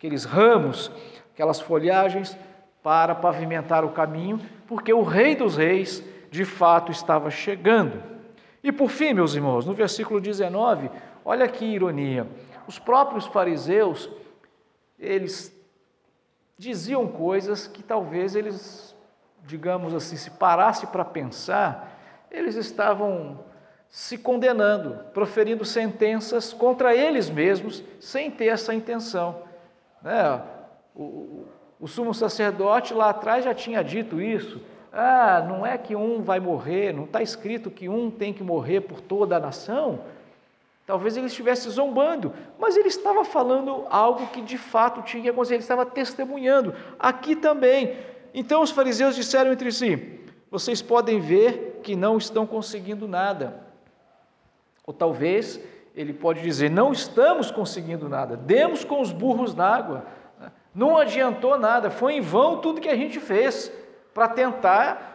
aqueles 0.03 0.25
ramos, 0.25 0.91
aquelas 1.33 1.61
folhagens 1.61 2.37
para 2.83 3.15
pavimentar 3.15 3.85
o 3.85 3.91
caminho, 3.91 4.41
porque 4.67 4.93
o 4.93 5.05
Rei 5.05 5.37
dos 5.37 5.57
Reis 5.57 6.03
de 6.29 6.45
fato 6.45 6.91
estava 6.91 7.31
chegando. 7.31 8.03
E 8.65 8.73
por 8.73 8.91
fim, 8.91 9.15
meus 9.15 9.37
irmãos, 9.37 9.65
no 9.65 9.73
versículo 9.73 10.21
19, 10.21 10.91
olha 11.25 11.47
que 11.47 11.65
ironia. 11.65 12.27
Os 12.67 12.81
próprios 12.81 13.27
fariseus, 13.27 14.11
eles 14.99 15.57
diziam 16.59 17.07
coisas 17.07 17.69
que 17.69 17.81
talvez 17.81 18.35
eles, 18.35 18.97
digamos 19.47 19.95
assim, 19.95 20.17
se 20.17 20.33
parasse 20.33 20.85
para 20.89 21.05
pensar, 21.05 22.27
eles 22.29 22.57
estavam 22.57 23.39
se 23.89 24.19
condenando, 24.19 24.99
proferindo 25.15 25.65
sentenças 25.65 26.53
contra 26.53 26.93
eles 26.93 27.31
mesmos, 27.31 27.85
sem 28.01 28.33
ter 28.33 28.47
essa 28.47 28.75
intenção. 28.75 29.52
Né? 30.03 30.43
O, 30.95 31.45
o 31.81 31.89
sumo 31.89 32.15
sacerdote 32.15 32.95
lá 32.95 33.11
atrás 33.11 33.45
já 33.45 33.55
tinha 33.55 33.83
dito 33.83 34.21
isso, 34.21 34.61
ah, 34.93 35.43
não 35.49 35.65
é 35.65 35.79
que 35.79 35.97
um 35.97 36.23
vai 36.23 36.39
morrer, 36.39 36.93
não 36.93 37.05
está 37.05 37.23
escrito 37.23 37.71
que 37.71 37.89
um 37.89 38.11
tem 38.11 38.33
que 38.33 38.43
morrer 38.43 38.83
por 38.83 39.01
toda 39.01 39.37
a 39.37 39.41
nação. 39.41 40.01
Talvez 40.87 41.17
ele 41.17 41.27
estivesse 41.27 41.71
zombando, 41.71 42.35
mas 42.59 42.77
ele 42.77 42.89
estava 42.89 43.25
falando 43.25 43.87
algo 43.89 44.27
que 44.27 44.43
de 44.43 44.59
fato 44.59 45.01
tinha 45.03 45.23
que 45.23 45.29
acontecer, 45.31 45.55
ele 45.55 45.63
estava 45.63 45.87
testemunhando. 45.87 46.75
Aqui 46.99 47.35
também. 47.35 47.97
Então 48.35 48.63
os 48.63 48.71
fariseus 48.71 49.17
disseram 49.17 49.53
entre 49.53 49.73
si: 49.73 50.21
vocês 50.51 50.83
podem 50.83 51.19
ver 51.19 51.81
que 51.83 51.97
não 51.97 52.19
estão 52.19 52.47
conseguindo 52.47 53.09
nada. 53.09 53.63
Ou 54.85 54.93
talvez 54.93 55.59
ele 55.95 56.13
pode 56.13 56.43
dizer: 56.43 56.71
não 56.71 56.93
estamos 56.93 57.51
conseguindo 57.51 58.09
nada, 58.09 58.37
demos 58.37 58.85
com 58.85 59.01
os 59.01 59.13
burros 59.13 59.55
na 59.55 59.67
água, 59.67 60.07
não 60.75 60.97
adiantou 60.97 61.59
nada, 61.59 61.91
foi 61.91 62.15
em 62.15 62.21
vão 62.21 62.61
tudo 62.61 62.81
que 62.81 62.89
a 62.89 62.97
gente 62.97 63.21
fez 63.21 63.73
para 64.15 64.29
tentar 64.29 65.13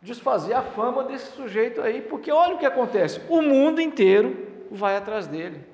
desfazer 0.00 0.54
a 0.54 0.62
fama 0.62 1.04
desse 1.04 1.32
sujeito 1.32 1.80
aí, 1.80 2.00
porque 2.00 2.30
olha 2.30 2.54
o 2.54 2.58
que 2.58 2.66
acontece: 2.66 3.20
o 3.28 3.42
mundo 3.42 3.80
inteiro 3.80 4.66
vai 4.70 4.96
atrás 4.96 5.26
dele. 5.26 5.64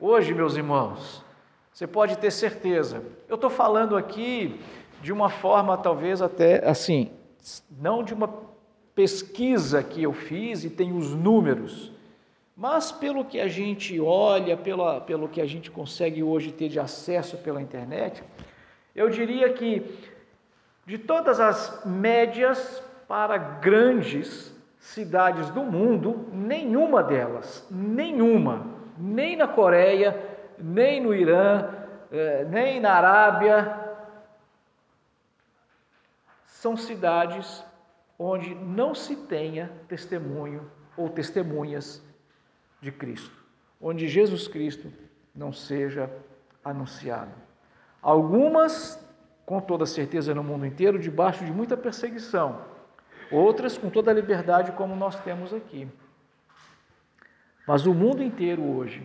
Hoje, 0.00 0.32
meus 0.32 0.56
irmãos, 0.56 1.24
você 1.72 1.86
pode 1.86 2.18
ter 2.18 2.30
certeza, 2.30 3.02
eu 3.28 3.34
estou 3.34 3.50
falando 3.50 3.96
aqui 3.96 4.60
de 5.00 5.12
uma 5.12 5.28
forma 5.28 5.76
talvez 5.76 6.20
até 6.20 6.68
assim, 6.68 7.10
não 7.70 8.02
de 8.02 8.14
uma 8.14 8.28
pesquisa 8.94 9.82
que 9.82 10.02
eu 10.02 10.12
fiz 10.12 10.64
e 10.64 10.70
tem 10.70 10.92
os 10.92 11.14
números, 11.14 11.92
mas 12.58 12.90
pelo 12.90 13.24
que 13.24 13.38
a 13.38 13.46
gente 13.46 14.00
olha, 14.00 14.56
pela, 14.56 15.00
pelo 15.00 15.28
que 15.28 15.40
a 15.40 15.46
gente 15.46 15.70
consegue 15.70 16.24
hoje 16.24 16.50
ter 16.50 16.68
de 16.68 16.80
acesso 16.80 17.38
pela 17.38 17.62
internet, 17.62 18.20
eu 18.96 19.08
diria 19.08 19.52
que 19.52 19.96
de 20.84 20.98
todas 20.98 21.38
as 21.38 21.84
médias 21.86 22.82
para 23.06 23.38
grandes 23.38 24.52
cidades 24.80 25.48
do 25.50 25.62
mundo, 25.62 26.28
nenhuma 26.32 27.00
delas, 27.00 27.64
nenhuma, 27.70 28.66
nem 28.98 29.36
na 29.36 29.46
Coreia, 29.46 30.20
nem 30.58 31.00
no 31.00 31.14
Irã, 31.14 31.64
eh, 32.10 32.44
nem 32.50 32.80
na 32.80 32.92
Arábia, 32.94 33.72
são 36.44 36.76
cidades 36.76 37.64
onde 38.18 38.52
não 38.52 38.96
se 38.96 39.14
tenha 39.14 39.70
testemunho 39.86 40.68
ou 40.96 41.08
testemunhas 41.08 42.07
de 42.80 42.92
Cristo, 42.92 43.36
onde 43.80 44.08
Jesus 44.08 44.48
Cristo 44.48 44.92
não 45.34 45.52
seja 45.52 46.10
anunciado. 46.64 47.32
Algumas 48.02 49.04
com 49.48 49.60
toda 49.62 49.86
certeza 49.86 50.34
no 50.34 50.44
mundo 50.44 50.66
inteiro, 50.66 50.98
debaixo 50.98 51.42
de 51.42 51.50
muita 51.50 51.74
perseguição, 51.74 52.60
outras 53.30 53.78
com 53.78 53.88
toda 53.88 54.10
a 54.10 54.14
liberdade, 54.14 54.72
como 54.72 54.94
nós 54.94 55.18
temos 55.20 55.54
aqui. 55.54 55.88
Mas 57.66 57.86
o 57.86 57.94
mundo 57.94 58.22
inteiro 58.22 58.62
hoje, 58.62 59.02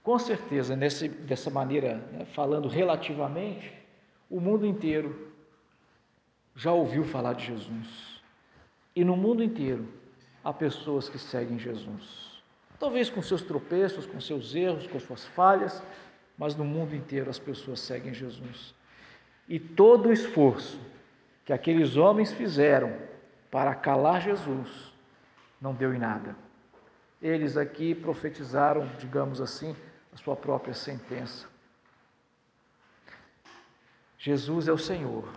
com 0.00 0.16
certeza, 0.16 0.76
nesse, 0.76 1.08
dessa 1.08 1.50
maneira, 1.50 1.96
né, 2.12 2.24
falando 2.26 2.68
relativamente, 2.68 3.74
o 4.30 4.40
mundo 4.40 4.64
inteiro 4.64 5.32
já 6.54 6.72
ouviu 6.72 7.02
falar 7.02 7.32
de 7.32 7.46
Jesus. 7.46 8.22
E 8.94 9.04
no 9.04 9.16
mundo 9.16 9.42
inteiro 9.42 9.88
há 10.44 10.52
pessoas 10.52 11.08
que 11.08 11.18
seguem 11.18 11.58
Jesus. 11.58 12.31
Talvez 12.82 13.08
com 13.08 13.22
seus 13.22 13.42
tropeços, 13.42 14.06
com 14.06 14.20
seus 14.20 14.56
erros, 14.56 14.88
com 14.88 14.98
suas 14.98 15.24
falhas, 15.24 15.80
mas 16.36 16.56
no 16.56 16.64
mundo 16.64 16.96
inteiro 16.96 17.30
as 17.30 17.38
pessoas 17.38 17.78
seguem 17.78 18.12
Jesus. 18.12 18.74
E 19.48 19.60
todo 19.60 20.08
o 20.08 20.12
esforço 20.12 20.80
que 21.44 21.52
aqueles 21.52 21.96
homens 21.96 22.32
fizeram 22.32 22.92
para 23.52 23.72
calar 23.72 24.20
Jesus 24.20 24.92
não 25.60 25.72
deu 25.72 25.94
em 25.94 25.98
nada. 25.98 26.34
Eles 27.22 27.56
aqui 27.56 27.94
profetizaram, 27.94 28.90
digamos 28.98 29.40
assim, 29.40 29.76
a 30.12 30.16
sua 30.16 30.34
própria 30.34 30.74
sentença. 30.74 31.46
Jesus 34.18 34.66
é 34.66 34.72
o 34.72 34.78
Senhor. 34.78 35.28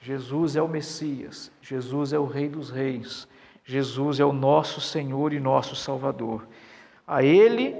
Jesus 0.00 0.56
é 0.56 0.62
o 0.62 0.68
Messias. 0.68 1.52
Jesus 1.60 2.14
é 2.14 2.18
o 2.18 2.24
Rei 2.24 2.48
dos 2.48 2.70
Reis. 2.70 3.28
Jesus 3.70 4.18
é 4.18 4.24
o 4.24 4.32
nosso 4.32 4.80
Senhor 4.80 5.32
e 5.32 5.38
nosso 5.38 5.76
Salvador. 5.76 6.44
A 7.06 7.22
Ele 7.22 7.76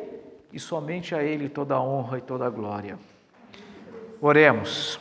e 0.53 0.61
somente 0.61 1.17
a 1.17 1.23
Ele 1.25 1.49
toda 1.49 1.75
a 1.75 1.83
honra 1.83 2.19
e 2.19 2.21
toda 2.21 2.47
a 2.47 2.49
glória. 2.49 2.97
Oremos. 4.21 5.01